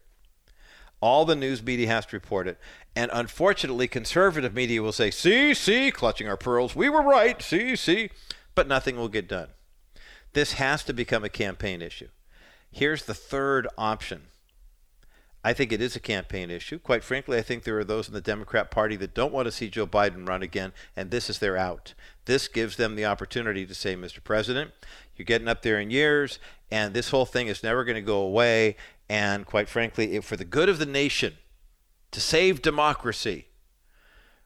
[1.02, 2.58] All the news media has to report it.
[2.96, 7.76] And unfortunately, conservative media will say, see, see, clutching our pearls, we were right, see,
[7.76, 8.10] see,
[8.56, 9.50] but nothing will get done.
[10.32, 12.08] This has to become a campaign issue.
[12.72, 14.24] Here's the third option.
[15.44, 16.80] I think it is a campaign issue.
[16.80, 19.52] Quite frankly, I think there are those in the Democrat Party that don't want to
[19.52, 21.94] see Joe Biden run again, and this is their out.
[22.26, 24.24] This gives them the opportunity to say, Mr.
[24.24, 24.72] President,
[25.16, 26.40] you're getting up there in years,
[26.72, 28.76] and this whole thing is never going to go away,
[29.10, 31.36] and quite frankly, for the good of the nation,
[32.12, 33.48] to save democracy,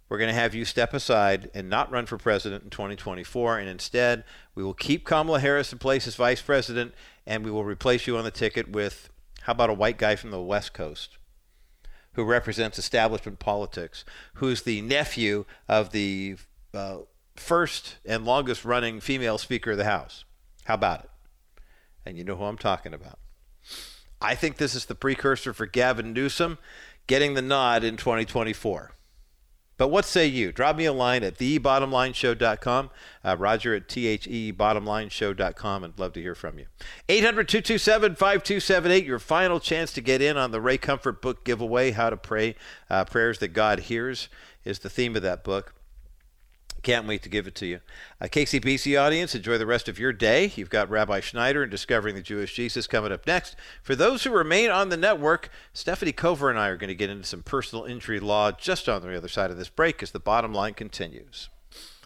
[0.09, 3.59] we're going to have you step aside and not run for president in 2024.
[3.59, 4.23] And instead,
[4.55, 6.93] we will keep Kamala Harris in place as vice president,
[7.25, 9.09] and we will replace you on the ticket with,
[9.41, 11.17] how about a white guy from the West Coast
[12.13, 14.03] who represents establishment politics,
[14.35, 16.37] who's the nephew of the
[16.73, 16.99] uh,
[17.35, 20.23] first and longest running female Speaker of the House?
[20.67, 21.09] How about it?
[22.05, 23.19] And you know who I'm talking about.
[24.21, 26.57] I think this is the precursor for Gavin Newsom
[27.07, 28.91] getting the nod in 2024.
[29.77, 30.51] But what say you?
[30.51, 32.89] Drop me a line at thebottomlineshow.com,
[33.23, 36.65] uh, roger at thebottomlineshow.com, and love to hear from you.
[37.07, 41.91] 800 227 5278, your final chance to get in on the Ray Comfort book giveaway,
[41.91, 42.55] How to Pray
[42.89, 44.27] uh, Prayers That God Hears,
[44.65, 45.76] is the theme of that book.
[46.87, 47.81] Can't wait to give it to you.
[48.21, 50.53] Uh, KCBC audience, enjoy the rest of your day.
[50.55, 53.57] You've got Rabbi Schneider and Discovering the Jewish Jesus coming up next.
[53.83, 57.09] For those who remain on the network, Stefanie Cover and I are going to get
[57.09, 60.19] into some personal injury law just on the other side of this break as the
[60.21, 61.49] bottom line continues.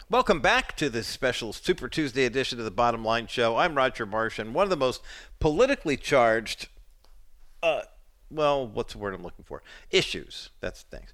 [0.09, 3.57] Welcome back to this special Super Tuesday edition of the Bottom Line Show.
[3.57, 5.03] I'm Roger Marsh, and one of the most
[5.39, 6.69] politically charged,
[7.61, 7.83] uh,
[8.31, 9.61] well, what's the word I'm looking for?
[9.91, 10.49] Issues.
[10.59, 11.13] That's things.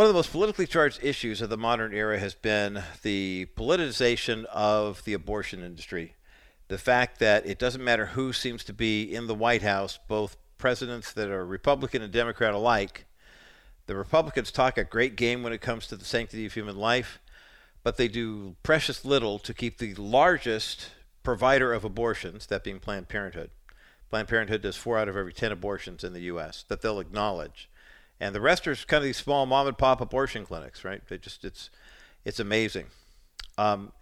[0.00, 4.46] One of the most politically charged issues of the modern era has been the politicization
[4.46, 6.14] of the abortion industry.
[6.68, 10.38] The fact that it doesn't matter who seems to be in the White House, both
[10.56, 13.04] presidents that are Republican and Democrat alike,
[13.84, 17.20] the Republicans talk a great game when it comes to the sanctity of human life,
[17.82, 20.92] but they do precious little to keep the largest
[21.22, 23.50] provider of abortions, that being Planned Parenthood.
[24.08, 26.64] Planned Parenthood does four out of every 10 abortions in the U.S.
[26.68, 27.68] that they'll acknowledge
[28.20, 31.02] and the rest are kind of these small mom and pop abortion clinics, right?
[31.08, 31.70] They just it's
[32.24, 32.86] it's amazing.
[33.56, 33.92] Um,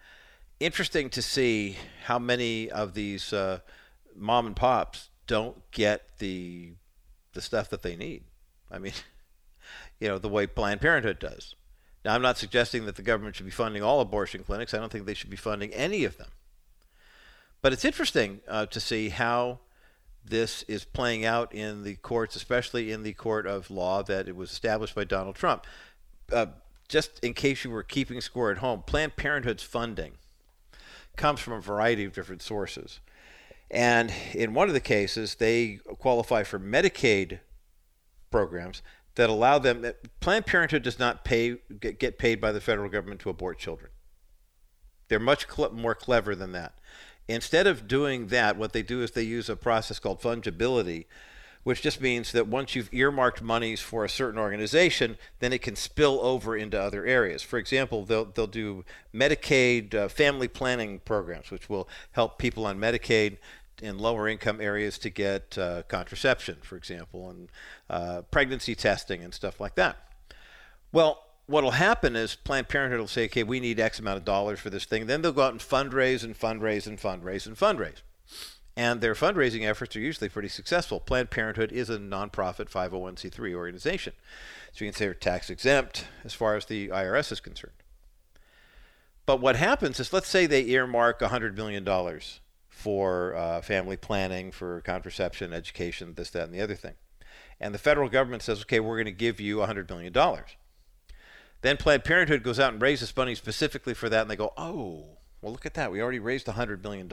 [0.61, 3.61] interesting to see how many of these uh,
[4.17, 6.73] mom and pops don't get the
[7.33, 8.25] the stuff that they need.
[8.71, 8.93] I mean,
[10.01, 11.55] you know, the way Planned Parenthood does.
[12.05, 14.73] Now, I'm not suggesting that the government should be funding all abortion clinics.
[14.73, 16.31] I don't think they should be funding any of them.
[17.61, 19.59] But it's interesting uh, to see how
[20.29, 24.37] this is playing out in the courts, especially in the court of law that it
[24.37, 25.67] was established by Donald Trump.
[26.33, 26.47] Uh,
[26.89, 30.13] just in case you were keeping score at home, Planned Parenthood's funding
[31.17, 33.01] comes from a variety of different sources.
[33.71, 37.41] And in one of the cases, they qualify for Medicaid
[38.31, 38.83] programs
[39.17, 39.85] that allow them.
[40.21, 43.91] Planned Parenthood does not pay get paid by the federal government to abort children.
[45.09, 46.75] They're much cl- more clever than that.
[47.29, 51.05] Instead of doing that, what they do is they use a process called fungibility,
[51.63, 55.77] which just means that once you've earmarked monies for a certain organization, then it can
[55.77, 57.43] spill over into other areas.
[57.43, 62.79] For example, they'll, they'll do Medicaid uh, family planning programs, which will help people on
[62.79, 63.37] Medicaid
[63.83, 67.49] in lower income areas to get uh, contraception, for example, and
[67.91, 69.99] uh, pregnancy testing and stuff like that.
[70.91, 74.25] Well, what will happen is Planned Parenthood will say, okay, we need X amount of
[74.25, 75.07] dollars for this thing.
[75.07, 78.03] Then they'll go out and fundraise and fundraise and fundraise and fundraise.
[78.77, 81.01] And their fundraising efforts are usually pretty successful.
[81.01, 84.13] Planned Parenthood is a nonprofit 501c3 organization.
[84.73, 87.73] So you can say they're tax exempt as far as the IRS is concerned.
[89.25, 91.85] But what happens is, let's say they earmark $100 million
[92.69, 96.95] for uh, family planning, for contraception, education, this, that, and the other thing.
[97.59, 100.13] And the federal government says, okay, we're going to give you $100 million.
[101.61, 105.05] Then Planned Parenthood goes out and raises money specifically for that, and they go, oh,
[105.43, 105.91] well, look at that.
[105.91, 107.09] We already raised $100 million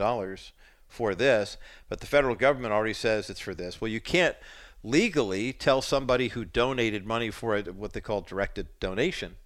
[0.88, 1.56] for this,
[1.88, 3.80] but the federal government already says it's for this.
[3.80, 4.36] Well, you can't
[4.84, 9.36] legally tell somebody who donated money for what they call directed donation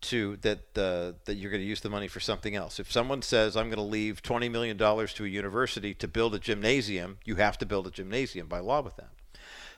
[0.00, 2.80] to that uh, that you're going to use the money for something else.
[2.80, 6.34] If someone says I'm going to leave 20 million dollars to a university to build
[6.34, 9.10] a gymnasium, you have to build a gymnasium by law with that.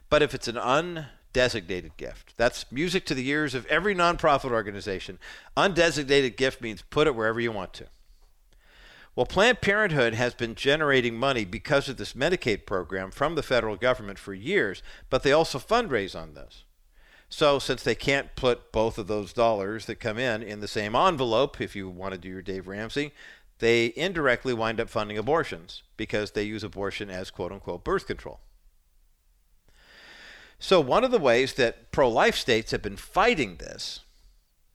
[0.08, 2.34] But if it's an un designated gift.
[2.36, 5.18] That's music to the ears of every nonprofit organization.
[5.56, 7.86] Undesignated gift means put it wherever you want to.
[9.14, 13.76] Well, Planned Parenthood has been generating money because of this Medicaid program from the federal
[13.76, 16.64] government for years, but they also fundraise on this.
[17.28, 20.94] So, since they can't put both of those dollars that come in in the same
[20.94, 23.12] envelope, if you want to do your Dave Ramsey,
[23.58, 28.40] they indirectly wind up funding abortions because they use abortion as quote unquote birth control.
[30.62, 33.98] So, one of the ways that pro life states have been fighting this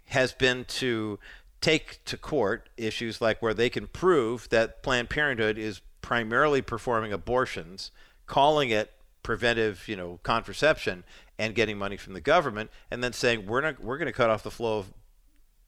[0.08, 1.18] has been to
[1.62, 7.14] take to court issues like where they can prove that Planned Parenthood is primarily performing
[7.14, 7.92] abortions,
[8.26, 8.92] calling it
[9.24, 11.06] preventive, you know, contraception
[11.40, 14.30] and getting money from the government and then saying we're not we're going to cut
[14.30, 14.94] off the flow of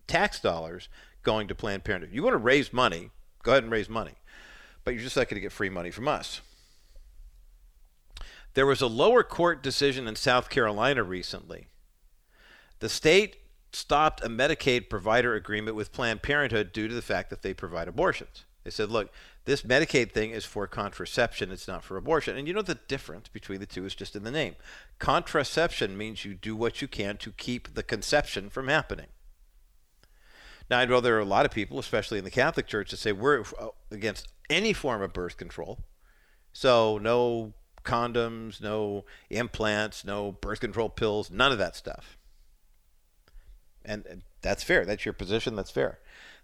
[0.06, 0.90] tax dollars
[1.24, 2.14] going to Planned Parenthood.
[2.14, 3.12] You want to raise money,
[3.42, 4.16] go ahead and raise money.
[4.84, 6.42] But you're just not going to get free money from us.
[8.60, 11.70] There was a lower court decision in South Carolina recently.
[12.80, 13.38] The state
[13.72, 17.88] stopped a Medicaid provider agreement with Planned Parenthood due to the fact that they provide
[17.88, 18.44] abortions.
[18.66, 19.14] They said, look,
[19.46, 22.36] this Medicaid thing is for contraception, it's not for abortion.
[22.36, 24.58] And you know the difference between the two is just in the name.
[25.00, 29.08] Contraception means you do what you can to keep the conception from happening.
[30.70, 32.98] Now, I know there are a lot of people, especially in the Catholic Church, that
[32.98, 35.80] say we're uh, against any form of birth control.
[36.52, 37.54] So, no
[37.84, 42.18] condoms, no implants, no birth control pills, none of that stuff.
[43.84, 44.86] And that's fair.
[44.86, 45.56] That's your position.
[45.56, 46.00] That's fair.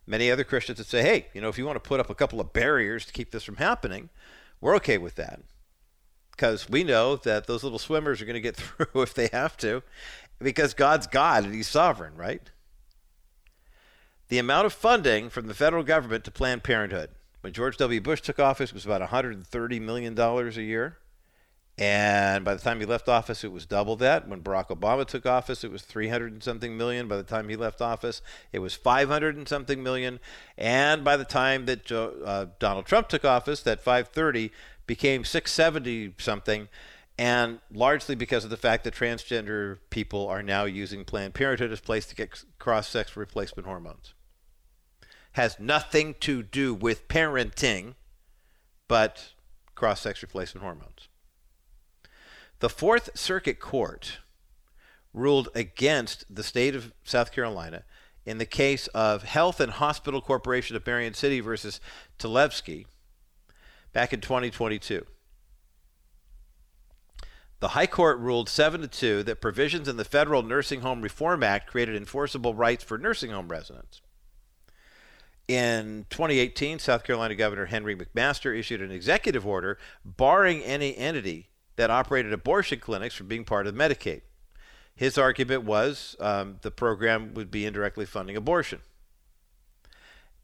[0.08, 2.16] Many other Christians that say, hey, you know, if you want to put up a
[2.16, 4.10] couple of barriers to keep this from happening,
[4.62, 5.42] we're okay with that.
[6.32, 9.58] Because we know that those little swimmers are going to get through if they have
[9.58, 9.84] to,
[10.40, 12.42] because God's God and He's sovereign, right?
[14.28, 17.12] The amount of funding from the federal government to Planned Parenthood
[17.42, 18.02] when George W.
[18.02, 20.98] Bush took office was about $130 million a year.
[21.78, 24.30] And by the time he left office, it was double that.
[24.30, 27.10] When Barack Obama took office, it was 300 and something million.
[27.10, 28.22] By the time he left office,
[28.54, 30.20] it was 500 and something million.
[30.58, 34.52] And by the time that Joe, uh, Donald Trump took office, that 530
[34.88, 36.70] became 670 something.
[37.18, 41.80] And largely because of the fact that transgender people are now using Planned Parenthood as
[41.80, 44.14] a place to get cross sex replacement hormones.
[45.34, 47.96] Has nothing to do with parenting,
[48.88, 49.34] but
[49.76, 51.10] cross sex replacement hormones.
[52.66, 54.18] The Fourth Circuit Court
[55.14, 57.84] ruled against the state of South Carolina
[58.26, 61.80] in the case of Health and Hospital Corporation of Marion City versus
[62.18, 62.88] Talevski
[63.94, 65.06] back in 2022.
[67.60, 71.44] The High Court ruled 7 to 2 that provisions in the Federal Nursing Home Reform
[71.44, 74.02] Act created enforceable rights for nursing home residents.
[75.48, 81.92] In 2018, South Carolina Governor Henry McMaster issued an executive order barring any entity that
[81.92, 84.22] operated abortion clinics from being part of Medicaid.
[84.96, 88.80] His argument was um, the program would be indirectly funding abortion.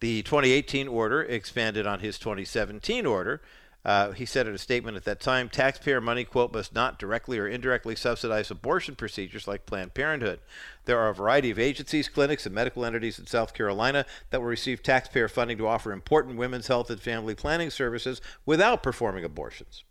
[0.02, 3.42] The 2018 order expanded on his 2017 order.
[3.84, 7.40] Uh, he said in a statement at that time, taxpayer money, quote, must not directly
[7.40, 10.40] or indirectly subsidize abortion procedures like Planned Parenthood.
[10.86, 14.48] There are a variety of agencies, clinics, and medical entities in South Carolina that will
[14.48, 19.84] receive taxpayer funding to offer important women's health and family planning services without performing abortions.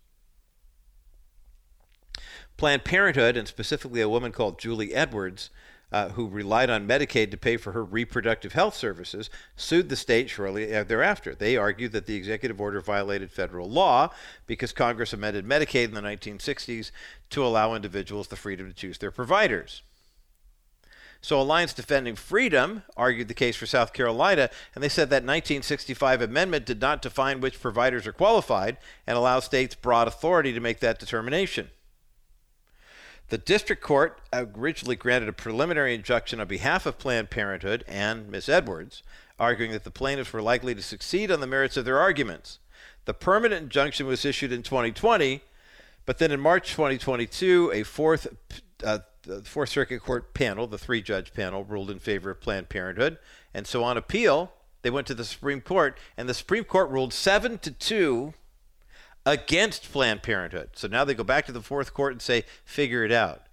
[2.61, 5.49] Planned Parenthood, and specifically a woman called Julie Edwards,
[5.91, 10.29] uh, who relied on Medicaid to pay for her reproductive health services, sued the state
[10.29, 11.33] shortly thereafter.
[11.33, 14.11] They argued that the executive order violated federal law
[14.45, 16.91] because Congress amended Medicaid in the 1960s
[17.31, 19.81] to allow individuals the freedom to choose their providers.
[21.19, 26.21] So Alliance Defending Freedom argued the case for South Carolina, and they said that 1965
[26.21, 30.79] amendment did not define which providers are qualified and allow states broad authority to make
[30.81, 31.71] that determination.
[33.31, 38.49] The district court originally granted a preliminary injunction on behalf of Planned Parenthood and Ms.
[38.49, 39.03] Edwards,
[39.39, 42.59] arguing that the plaintiffs were likely to succeed on the merits of their arguments.
[43.05, 45.39] The permanent injunction was issued in 2020,
[46.05, 48.27] but then in March 2022, a fourth
[48.83, 48.99] uh,
[49.45, 53.17] Fourth Circuit Court panel, the three-judge panel, ruled in favor of Planned Parenthood,
[53.53, 54.51] and so on appeal,
[54.81, 58.33] they went to the Supreme Court, and the Supreme Court ruled seven to two
[59.25, 60.71] against Planned Parenthood.
[60.73, 63.43] So now they go back to the fourth court and say, figure it out.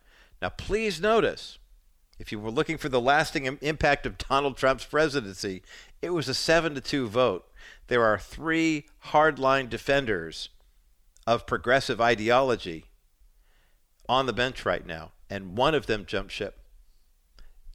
[0.40, 1.58] Now, please notice,
[2.18, 5.62] if you were looking for the lasting Im- impact of Donald Trump's presidency,
[6.00, 7.46] it was a 7 to 2 vote.
[7.88, 10.48] There are three hardline defenders
[11.26, 12.86] of progressive ideology
[14.08, 16.60] on the bench right now, and one of them jumped ship.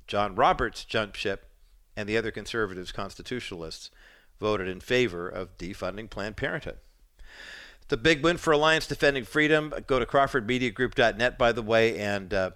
[0.07, 1.51] John Roberts jumped ship,
[1.95, 3.91] and the other conservatives, constitutionalists,
[4.39, 6.77] voted in favor of defunding Planned Parenthood.
[7.89, 9.73] The big win for Alliance Defending Freedom.
[9.87, 12.51] Go to CrawfordMediaGroup.net, by the way, and uh,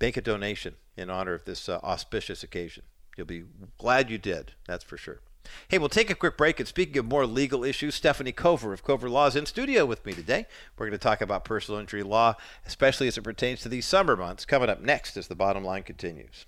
[0.00, 2.84] make a donation in honor of this uh, auspicious occasion.
[3.16, 3.44] You'll be
[3.78, 5.20] glad you did, that's for sure.
[5.68, 6.58] Hey, we'll take a quick break.
[6.58, 10.04] And speaking of more legal issues, Stefanie Cover of Cover Law is in studio with
[10.04, 10.46] me today.
[10.76, 14.16] We're going to talk about personal injury law, especially as it pertains to these summer
[14.16, 14.44] months.
[14.44, 16.46] Coming up next as the bottom line continues.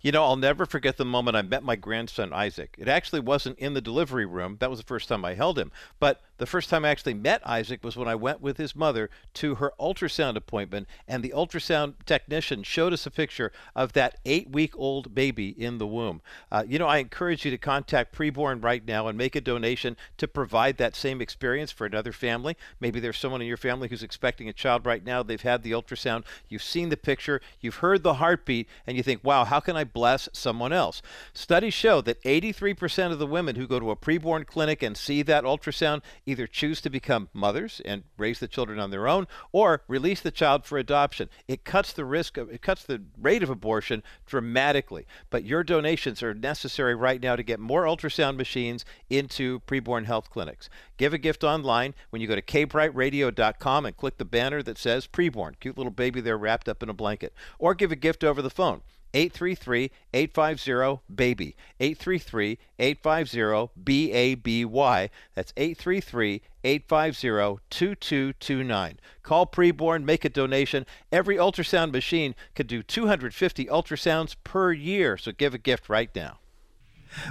[0.00, 2.76] You know, I'll never forget the moment I met my grandson Isaac.
[2.78, 4.56] It actually wasn't in the delivery room.
[4.60, 5.72] That was the first time I held him.
[5.98, 9.10] But the first time I actually met Isaac was when I went with his mother
[9.34, 14.48] to her ultrasound appointment, and the ultrasound technician showed us a picture of that eight
[14.48, 16.22] week old baby in the womb.
[16.52, 19.96] Uh, you know, I encourage you to contact Preborn right now and make a donation
[20.18, 22.56] to provide that same experience for another family.
[22.78, 25.24] Maybe there's someone in your family who's expecting a child right now.
[25.24, 29.24] They've had the ultrasound, you've seen the picture, you've heard the heartbeat, and you think,
[29.24, 31.02] wow, how can I bless someone else?
[31.32, 35.22] Studies show that 83% of the women who go to a preborn clinic and see
[35.22, 39.82] that ultrasound either choose to become mothers and raise the children on their own or
[39.88, 41.28] release the child for adoption.
[41.46, 45.06] It cuts the risk of it cuts the rate of abortion dramatically.
[45.30, 50.30] But your donations are necessary right now to get more ultrasound machines into preborn health
[50.30, 50.68] clinics.
[50.96, 55.06] Give a gift online when you go to kbrightradio.com and click the banner that says
[55.06, 55.54] preborn.
[55.60, 57.32] Cute little baby there wrapped up in a blanket.
[57.58, 58.82] Or give a gift over the phone.
[59.14, 61.56] 833 850 BABY.
[61.80, 65.10] 833 850 BABY.
[65.34, 69.00] That's 833 850 2229.
[69.22, 70.86] Call preborn, make a donation.
[71.10, 76.38] Every ultrasound machine could do 250 ultrasounds per year, so give a gift right now.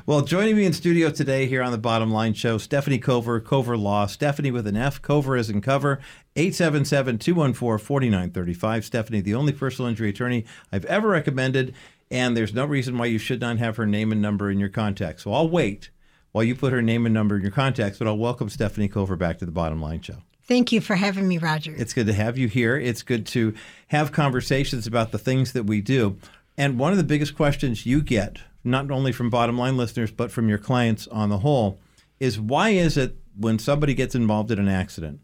[0.05, 3.77] Well, joining me in studio today here on the Bottom Line Show, Stefanie Cover, Cover
[3.77, 5.99] Law, Stefanie with an F, Cover is in cover,
[6.35, 8.83] 877 214 4935.
[8.83, 11.73] Stefanie, the only personal injury attorney I've ever recommended,
[12.09, 14.69] and there's no reason why you should not have her name and number in your
[14.69, 15.23] contacts.
[15.23, 15.89] So I'll wait
[16.31, 19.15] while you put her name and number in your contacts, but I'll welcome Stefanie Cover
[19.15, 20.17] back to the Bottom Line Show.
[20.43, 21.75] Thank you for having me, Roger.
[21.77, 22.77] It's good to have you here.
[22.77, 23.53] It's good to
[23.89, 26.17] have conversations about the things that we do.
[26.57, 30.31] And one of the biggest questions you get not only from bottom line listeners, but
[30.31, 31.79] from your clients on the whole,
[32.19, 35.21] is why is it when somebody gets involved in an accident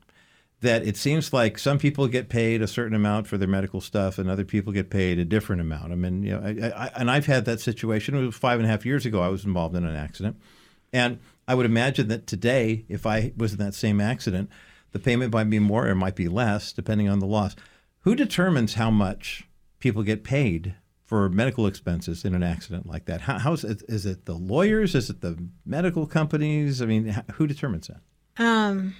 [0.61, 4.17] that it seems like some people get paid a certain amount for their medical stuff
[4.17, 5.91] and other people get paid a different amount?
[5.91, 8.15] I mean, you know, I, I, and I've had that situation.
[8.15, 10.37] It was five and a half years ago I was involved in an accident.
[10.93, 14.49] And I would imagine that today, if I was in that same accident,
[14.91, 17.55] the payment might be more or might be less, depending on the loss.
[18.01, 19.47] Who determines how much
[19.79, 20.75] people get paid
[21.13, 23.21] for medical expenses in an accident like that?
[23.21, 24.95] How, how's it, is it the lawyers?
[24.95, 26.81] Is it the medical companies?
[26.81, 28.43] I mean, who determines that?
[28.43, 28.95] Um,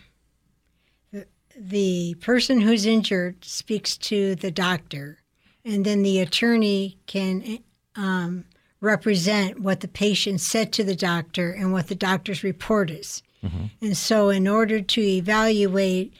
[1.11, 1.26] the,
[1.57, 5.24] the person who's injured speaks to the doctor,
[5.66, 7.57] and then the attorney can
[7.95, 8.45] um,
[8.80, 13.24] represent what the patient said to the doctor and what the doctor's report is.
[13.43, 13.66] Mm-hmm.
[13.82, 16.14] And so, in order to evaluate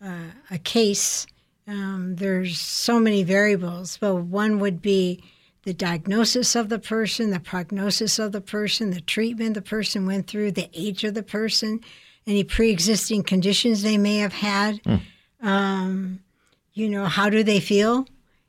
[0.00, 1.26] uh, a case,
[1.66, 5.22] um, there's so many variables, but one would be
[5.62, 10.26] the diagnosis of the person, the prognosis of the person, the treatment the person went
[10.26, 11.80] through, the age of the person,
[12.26, 14.82] any pre-existing conditions they may have had.
[14.82, 15.00] Mm.
[15.42, 16.20] Um,
[16.74, 18.06] you know, how do they feel?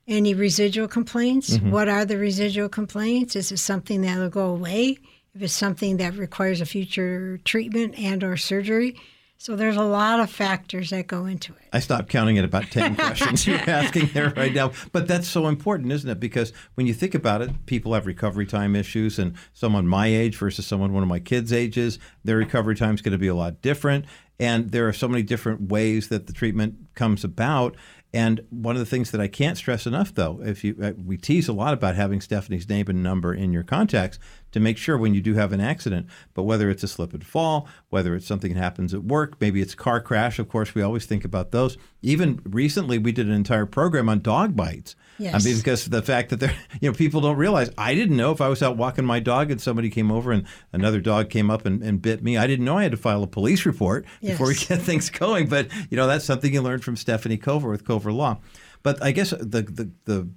[0.07, 1.57] Any residual complaints?
[1.57, 1.71] Mm-hmm.
[1.71, 3.35] What are the residual complaints?
[3.35, 4.97] Is it something that'll go away?
[5.33, 8.97] If it's something that requires a future treatment and or surgery,
[9.37, 11.67] so there's a lot of factors that go into it.
[11.73, 14.71] I stopped counting at about 10 questions you're asking there right now.
[14.91, 16.19] But that's so important, isn't it?
[16.19, 20.37] Because when you think about it, people have recovery time issues, and someone my age
[20.37, 23.35] versus someone one of my kids' ages, their recovery time is going to be a
[23.35, 24.05] lot different.
[24.39, 27.75] And there are so many different ways that the treatment comes about.
[28.15, 31.17] And one of the things that I can't stress enough, though, if you uh, we
[31.17, 34.19] tease a lot about having Stefanie's name and number in your contacts
[34.53, 37.25] to make sure when you do have an accident, but whether it's a slip and
[37.25, 40.39] fall, whether it's something that happens at work, maybe it's car crash.
[40.39, 41.77] Of course, we always think about those.
[42.01, 44.95] Even recently, we did an entire program on dog bites.
[45.17, 45.33] Yes.
[45.33, 47.69] I mean, because the fact that they're, you know, people don't realize.
[47.77, 50.45] I didn't know if I was out walking my dog and somebody came over and
[50.73, 52.37] another dog came up and, and bit me.
[52.37, 54.33] I didn't know I had to file a police report yes.
[54.33, 55.47] before we get things going.
[55.47, 58.39] But you know, that's something you learned from Stefanie Cover with Cover Law.
[58.83, 60.29] But I guess the the the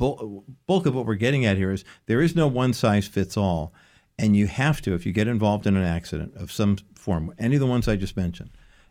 [0.00, 3.72] bulk of what we're getting at here is there is no one size fits all.
[4.18, 7.56] And you have to, if you get involved in an accident of some form, any
[7.56, 8.50] of the ones I just mentioned,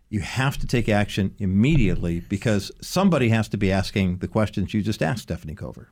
[0.10, 4.82] you have to take action immediately because somebody has to be asking the questions you
[4.82, 5.90] just asked, Stefanie Cover.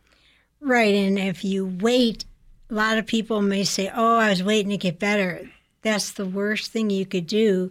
[0.60, 0.96] Right.
[0.96, 2.26] And if you wait,
[2.70, 5.48] a lot of people may say, oh, I was waiting to get better.
[5.84, 7.70] That's the worst thing you could do.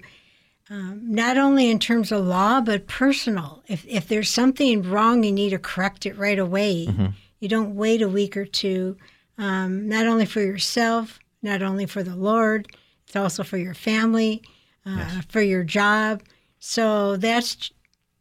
[0.70, 3.62] Um, not only in terms of law, but personal.
[3.68, 6.86] If, if there's something wrong, you need to correct it right away.
[6.86, 7.06] Mm-hmm.
[7.40, 8.96] You don't wait a week or two,
[9.38, 12.68] um, not only for yourself, not only for the Lord,
[13.06, 14.42] it's also for your family,
[14.84, 15.24] uh, yes.
[15.28, 16.22] for your job.
[16.68, 17.70] So that's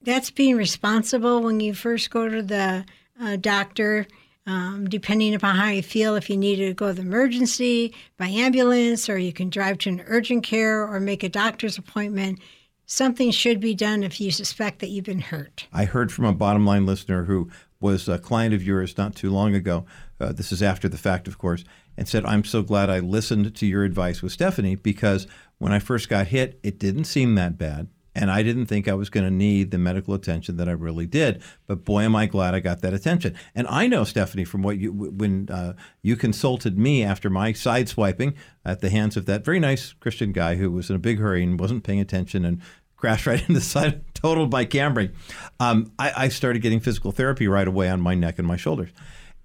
[0.04, 2.86] that's being responsible when you first go to the
[3.20, 4.06] uh, doctor.
[4.46, 8.28] Um, depending upon how you feel, if you need to go to the emergency by
[8.28, 12.38] ambulance, or you can drive to an urgent care or make a doctor's appointment,
[12.86, 15.68] something should be done if you suspect that you've been hurt.
[15.74, 19.32] I heard from a bottom line listener who was a client of yours not too
[19.32, 19.88] long ago.
[20.20, 21.64] Uh, this is after the fact, of course,
[21.98, 25.26] and said, I'm so glad I listened to your advice with Stefanie because
[25.58, 27.88] when I first got hit, it didn't seem that bad.
[28.16, 31.06] And I didn't think I was going to need the medical attention that I really
[31.06, 31.44] did.
[31.68, 33.36] But boy, am I glad I got that attention.
[33.54, 37.90] And I know, Stefanie, from what you, when uh, you consulted me after my side
[37.90, 41.20] swiping at the hands of that very nice Christian guy who was in a big
[41.20, 42.62] hurry and wasn't paying attention and
[42.96, 45.14] crashed right into the side, totaled my Camry,
[45.60, 48.90] um, I, I started getting physical therapy right away on my neck and my shoulders.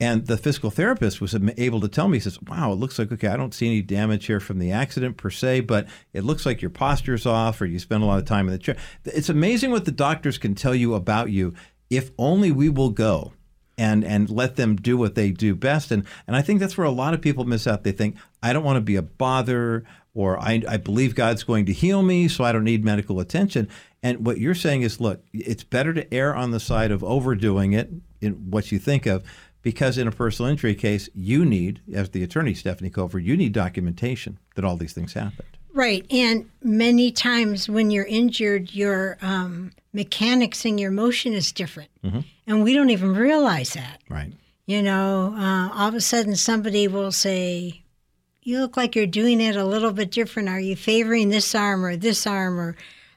[0.01, 3.13] And the physical therapist was able to tell me, he says, Wow, it looks like,
[3.13, 6.47] okay, I don't see any damage here from the accident per se, but it looks
[6.47, 8.77] like your posture's off or you spend a lot of time in the chair.
[9.05, 11.53] It's amazing what the doctors can tell you about you
[11.91, 13.33] if only we will go
[13.77, 15.91] and and let them do what they do best.
[15.91, 17.85] And and I think that's where a lot of people miss out.
[17.85, 21.67] They think I don't want to be a bother, or I, I believe God's going
[21.67, 23.69] to heal me, so I don't need medical attention.
[24.03, 27.73] And what you're saying is, look, it's better to err on the side of overdoing
[27.73, 27.91] it
[28.21, 29.25] in what you think of.
[29.63, 33.53] Because in a personal injury case, you need, as the attorney Stefanie Cover, you need
[33.53, 35.59] documentation that all these things happened.
[35.73, 36.05] Right.
[36.11, 41.91] And many times when you're injured, your um, mechanics and your motion is different.
[42.47, 44.01] And we don't even realize that.
[44.09, 44.33] Right.
[44.67, 47.83] You know, uh, all of a sudden somebody will say,
[48.43, 50.49] You look like you're doing it a little bit different.
[50.49, 52.77] Are you favoring this arm or this arm or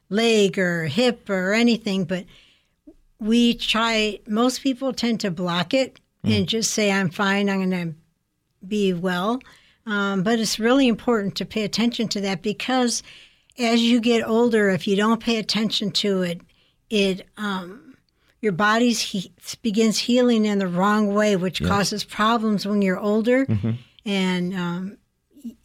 [0.09, 2.05] leg or hip or anything?
[2.05, 2.25] But
[3.19, 7.89] we try, most people tend to block it and just say, I'm fine, I'm going
[7.89, 7.95] to
[8.67, 9.39] be well.
[9.85, 13.03] Um, but it's really important to pay attention to that because
[13.59, 16.41] as you get older, if you don't pay attention to it,
[16.89, 17.95] it um,
[18.41, 19.31] your body he-
[19.61, 23.45] begins healing in the wrong way, which causes problems when you're older,
[24.05, 24.97] and um,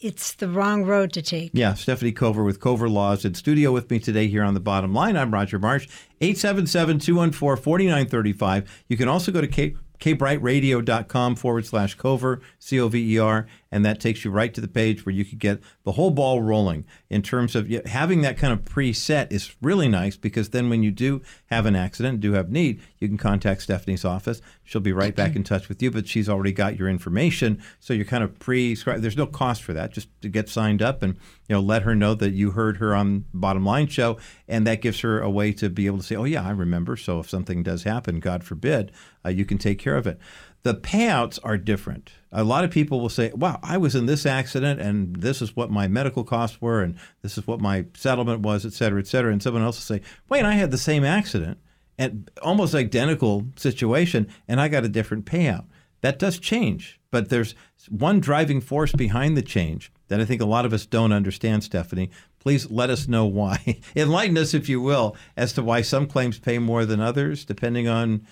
[0.01, 1.51] it's the wrong road to take.
[1.55, 4.93] Yeah, Stefanie Cover with Cover Laws in studio with me today here on the bottom
[4.93, 5.17] line.
[5.17, 5.87] I'm Roger Marsh,
[6.21, 8.85] 877 214 4935.
[8.89, 13.47] You can also go to K- kbrightradio.com forward slash cover, C O V E R,
[13.71, 16.41] and that takes you right to the page where you could get the whole ball
[16.41, 20.83] rolling in terms of having that kind of preset is really nice because then when
[20.83, 24.41] you do have an accident, do have need, you can contact Stefanie's office.
[24.65, 27.63] She'll be right back in touch with you, but she's already got your information.
[27.81, 29.03] So you're kind of pre-scribed.
[29.03, 31.15] There's no cost for that, just to get signed up and
[31.49, 34.83] you know let her know that you heard her on Bottom Line Show, and that
[34.83, 36.97] gives her a way to be able to say, oh yeah, I remember.
[36.97, 38.93] So if something does happen, God forbid,
[39.29, 40.19] uh, you can take care of it.
[40.63, 42.13] The payouts are different.
[42.33, 45.55] A lot of people will say, wow, I was in this accident and this is
[45.55, 49.07] what my medical costs were and this is what my settlement was, et cetera, et
[49.07, 49.33] cetera.
[49.33, 51.59] And someone else will say, wait, I had the same accident
[51.97, 55.67] and almost identical situation and I got a different payout.
[56.01, 57.55] That does change, but there's
[57.89, 61.63] one driving force behind the change that I think a lot of us don't understand,
[61.63, 62.11] Stefanie.
[62.39, 63.81] Please let us know why.
[63.97, 67.89] Enlighten us, if you will, as to why some claims pay more than others, depending
[67.89, 68.27] on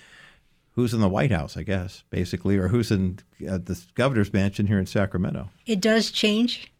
[0.77, 3.17] who's in the White House, I guess, basically, or who's in
[3.49, 5.49] uh, the governor's mansion here in Sacramento.
[5.65, 6.71] It does change,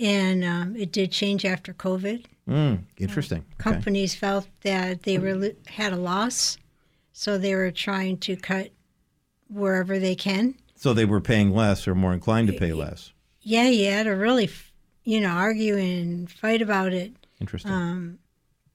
[0.00, 2.24] and um, it did change after COVID.
[2.48, 3.38] Mm, interesting.
[3.38, 3.54] Okay.
[3.58, 6.58] Companies felt that they were had a loss,
[7.12, 8.72] so they were trying to cut
[9.48, 10.56] wherever they can.
[10.74, 13.12] So they were paying less or more inclined to pay less.
[13.42, 14.50] Yeah, you had to really,
[15.04, 17.70] you know, argue and fight about it Interesting.
[17.70, 18.18] um,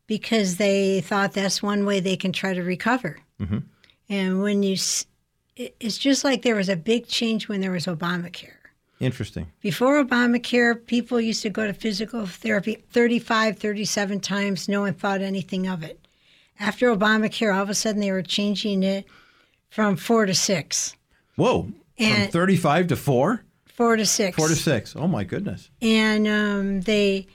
[0.08, 3.20] because they thought that's one way they can try to recover.
[3.42, 3.64] Mhm.
[4.10, 4.76] And when you,
[5.56, 8.54] it's just like there was a big change when there was Obamacare.
[9.00, 9.48] Interesting.
[9.62, 14.68] Before Obamacare, people used to go to physical therapy 35, 37 times.
[14.68, 16.06] No one thought anything of it.
[16.60, 19.06] After Obamacare, all of a sudden they were changing it
[19.70, 20.96] from four to six.
[21.36, 21.64] Whoa.
[21.64, 21.74] From
[22.08, 23.44] And- 35 to 4?
[23.68, 24.36] Four to six.
[24.36, 24.96] 4 to 6.
[24.98, 25.70] Oh, my goodness.
[25.82, 27.28] and um, they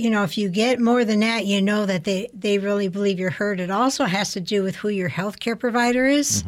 [0.00, 3.18] you know if you get more than that you know that they they really believe
[3.18, 3.60] you're hurt.
[3.60, 6.42] It also has to do with who your healthcare provider is.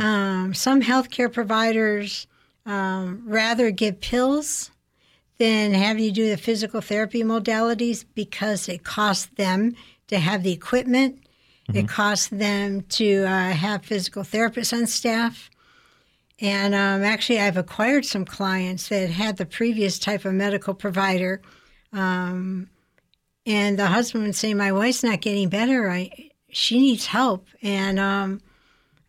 [0.00, 2.26] Um, some healthcare providers
[2.66, 4.70] um, rather give pills
[5.38, 9.74] than have you do the physical therapy modalities because it costs them
[10.08, 11.20] to have the equipment.
[11.74, 15.50] It costs them to uh, have physical therapists on staff.
[16.40, 21.42] And um, actually, I've acquired some clients that had the previous type of medical provider.
[21.92, 22.68] Um,
[23.46, 25.90] and the husband would say, My wife's not getting better.
[25.90, 27.46] I, she needs help.
[27.62, 28.40] And um,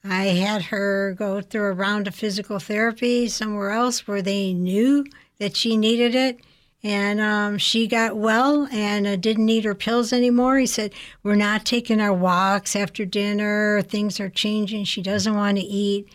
[0.03, 5.05] I had her go through a round of physical therapy somewhere else where they knew
[5.39, 6.39] that she needed it.
[6.81, 10.57] And um, she got well and uh, didn't need her pills anymore.
[10.57, 10.93] He said,
[11.23, 13.81] We're not taking our walks after dinner.
[13.81, 14.85] Things are changing.
[14.85, 16.07] She doesn't want to eat.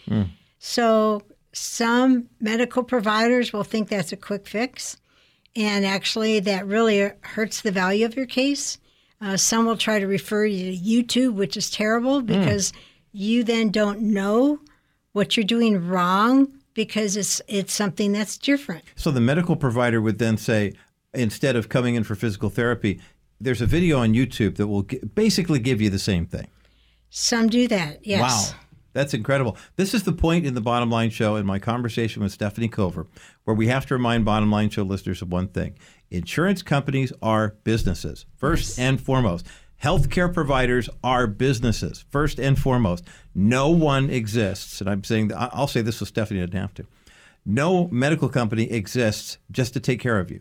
[0.59, 1.20] So
[1.53, 4.97] some medical providers will think that's a quick fix,
[5.56, 8.78] and actually that really hurts the value of your case.
[9.20, 12.72] Uh, some will try to refer you to YouTube, which is terrible because
[13.12, 14.59] you then don't know
[15.12, 18.85] what you're doing wrong because it's it's something that's different.
[18.97, 20.72] So the medical provider would then say,
[21.14, 23.01] instead of coming in for physical therapy,
[23.40, 26.48] there's a video on YouTube that will g- basically give you the same thing.
[27.10, 28.20] Some do that, yes.
[28.20, 28.59] Wow.
[28.95, 29.59] That's incredible.
[29.77, 33.07] This is the point in the Bottom Line Show in my conversation with Stefanie Cover,
[33.43, 35.75] where we have to remind Bottom Line Show listeners of one thing
[36.11, 39.47] insurance companies are businesses, first and foremost.
[39.83, 43.05] Healthcare providers are businesses, first and foremost.
[43.35, 46.87] No one exists, and I'm saying, I'll say this so Stefanie doesn't have to.
[47.45, 50.41] No medical company exists just to take care of you.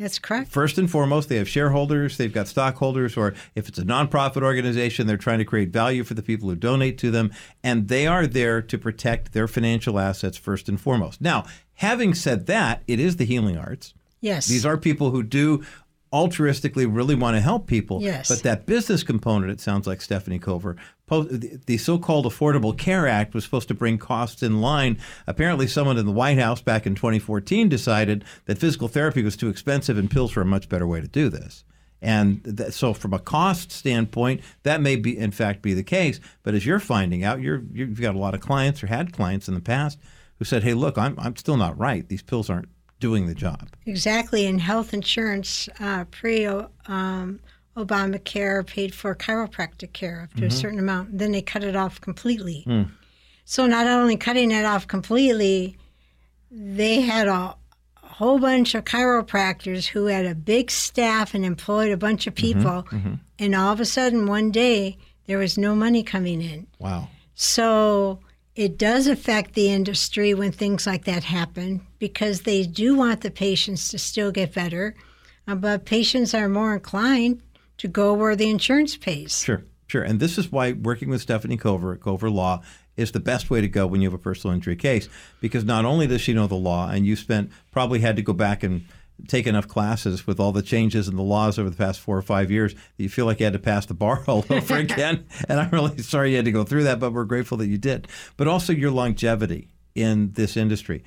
[0.00, 0.50] That's correct.
[0.50, 5.06] First and foremost, they have shareholders, they've got stockholders, or if it's a nonprofit organization,
[5.06, 7.30] they're trying to create value for the people who donate to them,
[7.62, 11.20] and they are there to protect their financial assets first and foremost.
[11.20, 11.44] Now,
[11.74, 13.92] having said that, it is the healing arts.
[14.22, 14.46] Yes.
[14.46, 15.64] These are people who do
[16.12, 18.02] altruistically really want to help people.
[18.02, 18.28] Yes.
[18.28, 20.76] But that business component, it sounds like Stefanie Cover,
[21.08, 24.98] the so-called Affordable Care Act was supposed to bring costs in line.
[25.26, 29.48] Apparently, someone in the White House back in 2014 decided that physical therapy was too
[29.48, 31.64] expensive and pills were a much better way to do this.
[32.02, 36.18] And that, so, from a cost standpoint, that may be, in fact, be the case.
[36.42, 39.48] But as you're finding out, you're, you've got a lot of clients or had clients
[39.48, 39.98] in the past
[40.38, 42.08] who said, "Hey, look, I'm I'm still not right.
[42.08, 42.70] These pills aren't
[43.00, 44.46] doing the job." Exactly.
[44.46, 47.40] And health insurance uh, pre um,
[47.76, 50.46] Obamacare paid for chiropractic care up to mm-hmm.
[50.46, 51.18] a certain amount.
[51.18, 52.64] Then they cut it off completely.
[52.66, 52.90] Mm.
[53.44, 55.76] So not only cutting it off completely,
[56.50, 57.56] they had a
[57.96, 62.58] whole bunch of chiropractors who had a big staff and employed a bunch of mm-hmm.
[62.58, 62.82] people.
[62.90, 63.14] Mm-hmm.
[63.38, 66.66] And all of a sudden, one day, there was no money coming in.
[66.78, 67.08] Wow.
[67.34, 68.20] So
[68.54, 73.30] it does affect the industry when things like that happen because they do want the
[73.30, 74.96] patients to still get better.
[75.46, 77.40] Uh, but patients are more inclined
[77.76, 79.40] to go where the insurance pays.
[79.40, 80.02] Sure, sure.
[80.02, 82.62] And this is why working with Stefanie Cover at Cover Law
[82.96, 85.08] is the best way to go when you have a personal injury case
[85.40, 88.32] because not only does she know the law, and you spent probably had to go
[88.32, 88.84] back and
[89.28, 92.22] take enough classes with all the changes in the laws over the past four or
[92.22, 95.26] five years that you feel like you had to pass the bar all over again.
[95.48, 97.78] and I'm really sorry you had to go through that, but we're grateful that you
[97.78, 98.08] did.
[98.36, 101.04] But also your longevity in this industry.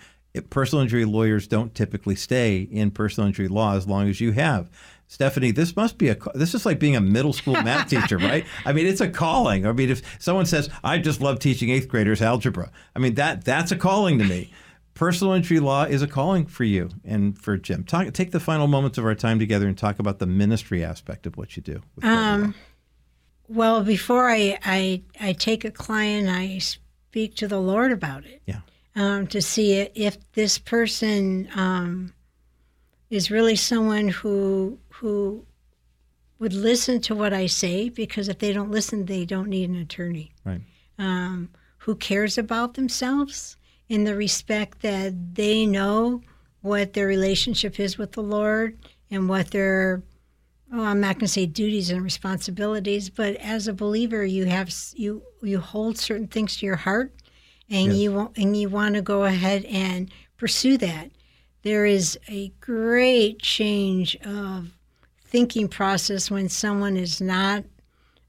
[0.50, 4.70] Personal injury lawyers don't typically stay in personal injury law as long as you have.
[5.08, 8.46] Stefanie, this must be a this is like being a middle school math teacher, right?
[8.66, 9.68] I mean, it's a calling.
[9.68, 13.46] I mean, if someone says, "I just love teaching eighth graders algebra," I mean that
[13.46, 14.52] that's a calling to me.
[14.96, 17.84] Personal injury law is a calling for you and for Jim.
[17.84, 21.26] Talk, take the final moments of our time together and talk about the ministry aspect
[21.26, 21.82] of what you do.
[22.04, 22.54] Um,
[23.48, 28.42] well, before I, I I take a client, I speak to the Lord about it.
[28.46, 28.62] Yeah.
[28.96, 32.14] Um, to see if this person um,
[33.10, 35.46] is really someone who who
[36.40, 39.78] would listen to what I say because if they don't listen, they don't need an
[39.78, 40.34] attorney.
[40.44, 40.62] Right.
[41.00, 43.58] Um, who cares about themselves
[43.90, 46.22] in the respect that they know
[46.62, 48.78] what their relationship is with the Lord
[49.12, 50.02] and what their
[50.72, 54.74] oh I'm not going to say duties and responsibilities, but as a believer you have
[54.96, 57.14] you you hold certain things to your heart
[57.74, 57.98] and yes.
[57.98, 61.10] you and you want to go ahead and pursue that
[61.64, 64.68] there is a great change of
[65.24, 67.64] thinking process when someone is not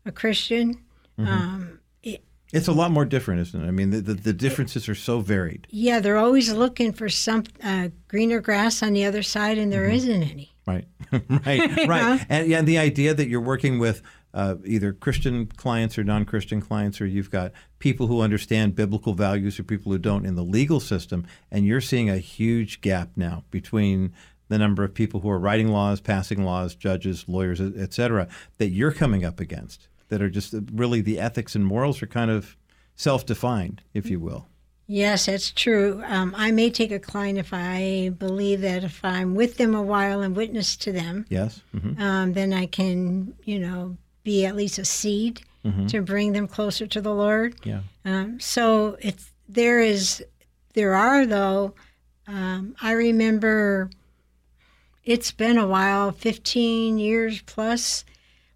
[0.07, 0.75] a Christian.
[1.19, 1.27] Mm-hmm.
[1.27, 3.66] Um, it, it's a lot more different, isn't it?
[3.66, 5.66] I mean, the, the, the differences it, are so varied.
[5.71, 9.89] Yeah, they're always looking for some uh, greener grass on the other side, and there
[9.89, 9.97] mm-hmm.
[9.97, 10.55] not any.
[10.66, 10.87] Right,
[11.47, 12.27] right, right.
[12.29, 14.01] And, yeah, the idea that you're working with
[14.35, 19.15] uh, either Christian clients or non Christian clients, or you've got people who understand biblical
[19.15, 21.27] values or people who don't in the legal system.
[21.51, 24.12] And you're seeing a huge gap now between
[24.48, 28.28] the number of people who are writing laws, passing laws, judges, lawyers, et cetera,
[28.59, 32.31] that you're coming up against that are just really the ethics and morals are kind
[32.31, 32.56] of
[32.97, 34.48] self defined, if you will.
[34.86, 36.02] Yes, that's true.
[36.06, 39.82] Um, I may take a client if I believe that if I'm with them a
[39.82, 42.01] while and witness to them, yes, mm-hmm.
[42.02, 45.86] um, then I can, you know, be at least a seed mm-hmm.
[45.86, 47.55] to bring them closer to the Lord.
[47.64, 47.80] Yeah.
[48.05, 50.24] Um, so it's there is
[50.72, 51.74] there are though.
[52.26, 53.90] Um, I remember
[55.05, 58.05] it's been a while, fifteen years plus,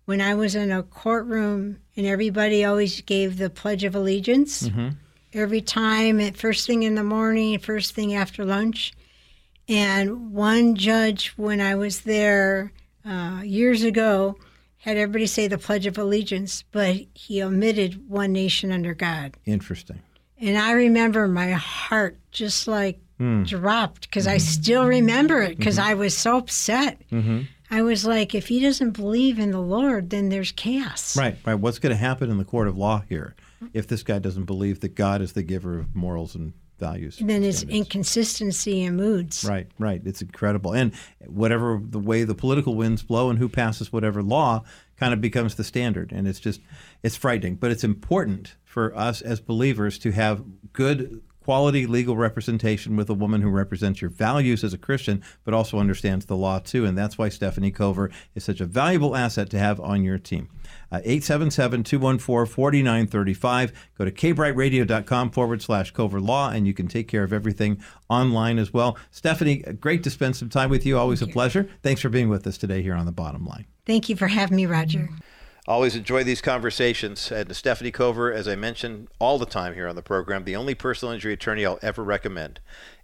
[0.06, 4.68] when I was in a courtroom and everybody always gave the Pledge of Allegiance.
[4.68, 4.88] Mm-hmm.
[5.34, 8.94] Every time at first thing in the morning, first thing after lunch.
[9.68, 12.72] And one judge, when I was there
[13.04, 14.38] uh, years ago,
[14.78, 19.36] had everybody say the Pledge of Allegiance, but he omitted one nation under God.
[19.44, 20.00] Interesting.
[20.40, 23.46] And I remember my heart just like mm.
[23.46, 24.34] dropped because mm-hmm.
[24.34, 25.90] I still remember it because mm-hmm.
[25.90, 27.02] I was so upset.
[27.10, 27.42] Mm-hmm.
[27.70, 31.16] I was like, if he doesn't believe in the Lord, then there's chaos.
[31.16, 31.54] Right, right.
[31.54, 33.34] What's going to happen in the court of law here
[33.74, 37.18] if this guy doesn't believe that God is the giver of morals and values.
[37.20, 39.44] Then it's inconsistency in moods.
[39.44, 40.00] Right, right.
[40.04, 40.72] It's incredible.
[40.72, 40.94] And
[41.26, 44.64] whatever the way the political winds blow and who passes whatever law
[44.96, 46.12] kind of becomes the standard.
[46.12, 46.60] And it's just,
[47.02, 47.56] it's frightening.
[47.56, 53.14] But it's important for us as believers to have good quality legal representation with a
[53.14, 56.84] woman who represents your values as a Christian, but also understands the law too.
[56.84, 60.50] And that's why Stefanie Cover is such a valuable asset to have on your team.
[60.90, 63.72] Uh, 877 214 4935.
[63.98, 68.58] Go to kbrightradio.com forward slash Cover Law, and you can take care of everything online
[68.58, 68.96] as well.
[69.12, 70.98] Stefanie, uh, great to spend some time with you.
[70.98, 71.34] Always Thank a you.
[71.34, 71.68] pleasure.
[71.82, 73.66] Thanks for being with us today here on The Bottom Line.
[73.86, 75.08] Thank you for having me, Roger.
[75.66, 77.30] Always enjoy these conversations.
[77.30, 80.74] And Stefanie Cover, as I mentioned all the time here on the program, the only
[80.74, 82.60] personal injury attorney I'll ever recommend.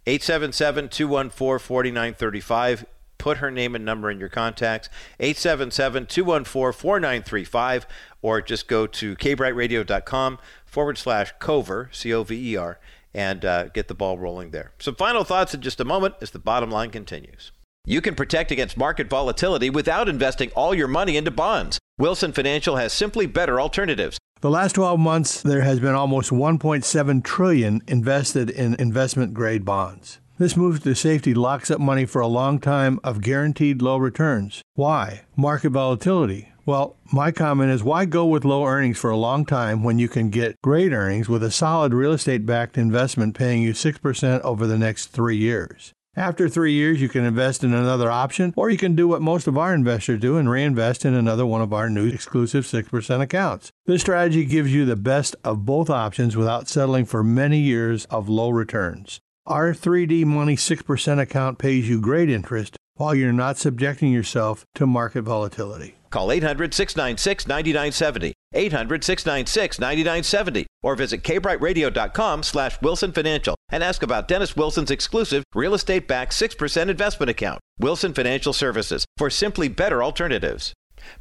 [0.07, 2.85] 877 214 4935
[3.17, 4.89] put her name and number in your contacts
[5.19, 7.85] 877-214-4935
[8.21, 12.79] or just go to kbrightradio.com forward slash cover c-o-v-e-r
[13.13, 14.73] and uh, get the ball rolling there.
[14.77, 17.53] Some final thoughts in just a moment as the bottom line continues.
[17.85, 21.79] You can protect against market volatility without investing all your money into bonds.
[21.97, 24.17] Wilson financial has simply better alternatives.
[24.41, 30.19] The last 12 months there has been almost 1.7 trillion invested in investment grade bonds
[30.37, 34.61] this move to safety locks up money for a long time of guaranteed low returns.
[34.73, 35.21] Why?
[35.35, 36.51] Market volatility.
[36.65, 40.09] Well, my comment is why go with low earnings for a long time when you
[40.09, 44.65] can get great earnings with a solid real estate backed investment paying you 6% over
[44.65, 45.93] the next three years?
[46.17, 49.47] After three years, you can invest in another option, or you can do what most
[49.47, 53.69] of our investors do and reinvest in another one of our new exclusive 6% accounts.
[53.85, 58.29] This strategy gives you the best of both options without settling for many years of
[58.29, 59.19] low returns.
[59.47, 64.87] Our 3D Money 6% account pays you great interest while you're not subjecting yourself to
[64.87, 65.97] market volatility.
[66.09, 68.33] Call 800 696 9970.
[68.55, 75.43] 800 696 9970 or visit kbrightradio.com slash wilson financial and ask about dennis wilson's exclusive
[75.53, 80.73] real estate backed 6% investment account wilson financial services for simply better alternatives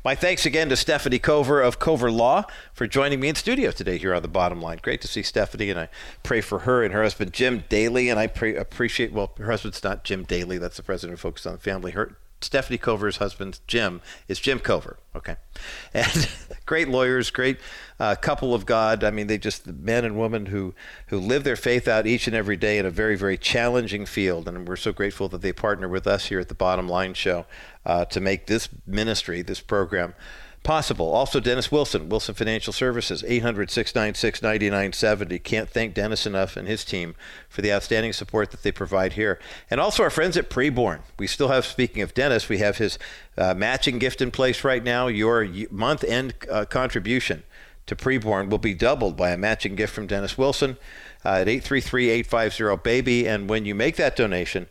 [0.05, 3.99] my thanks again to Stefanie Cover of Cover Law for joining me in studio today
[3.99, 4.79] here on the Bottom Line.
[4.83, 5.89] Great to see Stefanie, and I
[6.23, 8.09] pray for her and her husband Jim Daly.
[8.09, 11.53] And I appreciate well, her husband's not Jim Daly; that's the president of Focus on
[11.53, 11.93] the Family.
[11.93, 14.99] Her Stefanie Cover's husband, Jim, is Jim Cover.
[15.15, 15.37] Okay.
[15.95, 16.29] And
[16.67, 17.59] great lawyers, great
[18.01, 19.05] uh, couple of God.
[19.05, 20.75] I mean, they just, the men and women who,
[21.07, 24.49] who live their faith out each and every day in a very, very challenging field.
[24.49, 27.47] And we're so grateful that they partner with us here at the Bottom Line Show
[27.87, 30.15] uh, to make this ministry, this program,
[30.65, 31.13] possible.
[31.13, 35.39] Also, Dennis Wilson, Wilson Financial Services, 800 696 9970.
[35.39, 37.15] Can't thank Dennis enough and his team
[37.49, 39.39] for the outstanding support that they provide here.
[39.71, 41.01] And also our friends at Preborn.
[41.19, 42.99] We still have, speaking of Dennis, we have his
[43.37, 45.07] uh, matching gift in place right now.
[45.07, 47.45] Your month end uh, contribution
[47.87, 50.79] to Preborn will be doubled by a matching gift from Dennis Wilson
[51.25, 53.29] uh, at 833 850 BABY.
[53.29, 54.67] And when you make that donation,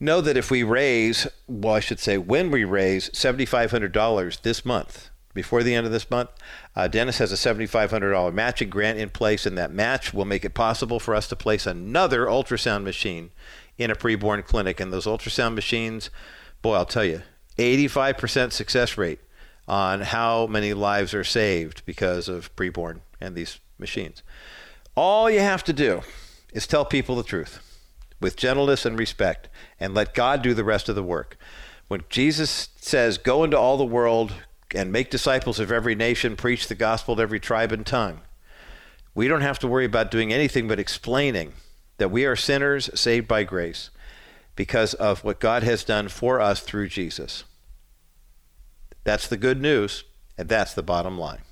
[0.00, 5.10] know that if we raise, well, I should say, when we raise $7,500 this month,
[5.38, 6.30] before the end of this month.
[6.74, 10.52] Uh, Dennis has a $7,500 matching grant in place, and that match will make it
[10.52, 13.30] possible for us to place another ultrasound machine
[13.76, 14.80] in a preborn clinic.
[14.80, 16.10] And those ultrasound machines,
[16.60, 17.22] boy, I'll tell you,
[17.56, 19.20] 85% success rate
[19.68, 24.24] on how many lives are saved because of preborn and these machines.
[24.96, 26.02] All you have to do
[26.52, 27.60] is tell people the truth
[28.20, 31.36] with gentleness and respect and let God do the rest of the work.
[31.88, 34.34] When Jesus says, Go into all the world,
[34.74, 38.20] and make disciples of every nation, preach the gospel to every tribe and tongue.
[39.14, 41.54] We don't have to worry about doing anything but explaining
[41.96, 43.90] that we are sinners saved by grace
[44.56, 47.44] because of what God has done for us through Jesus.
[49.04, 50.04] That's the good news,
[50.36, 51.42] and that's the bottom line.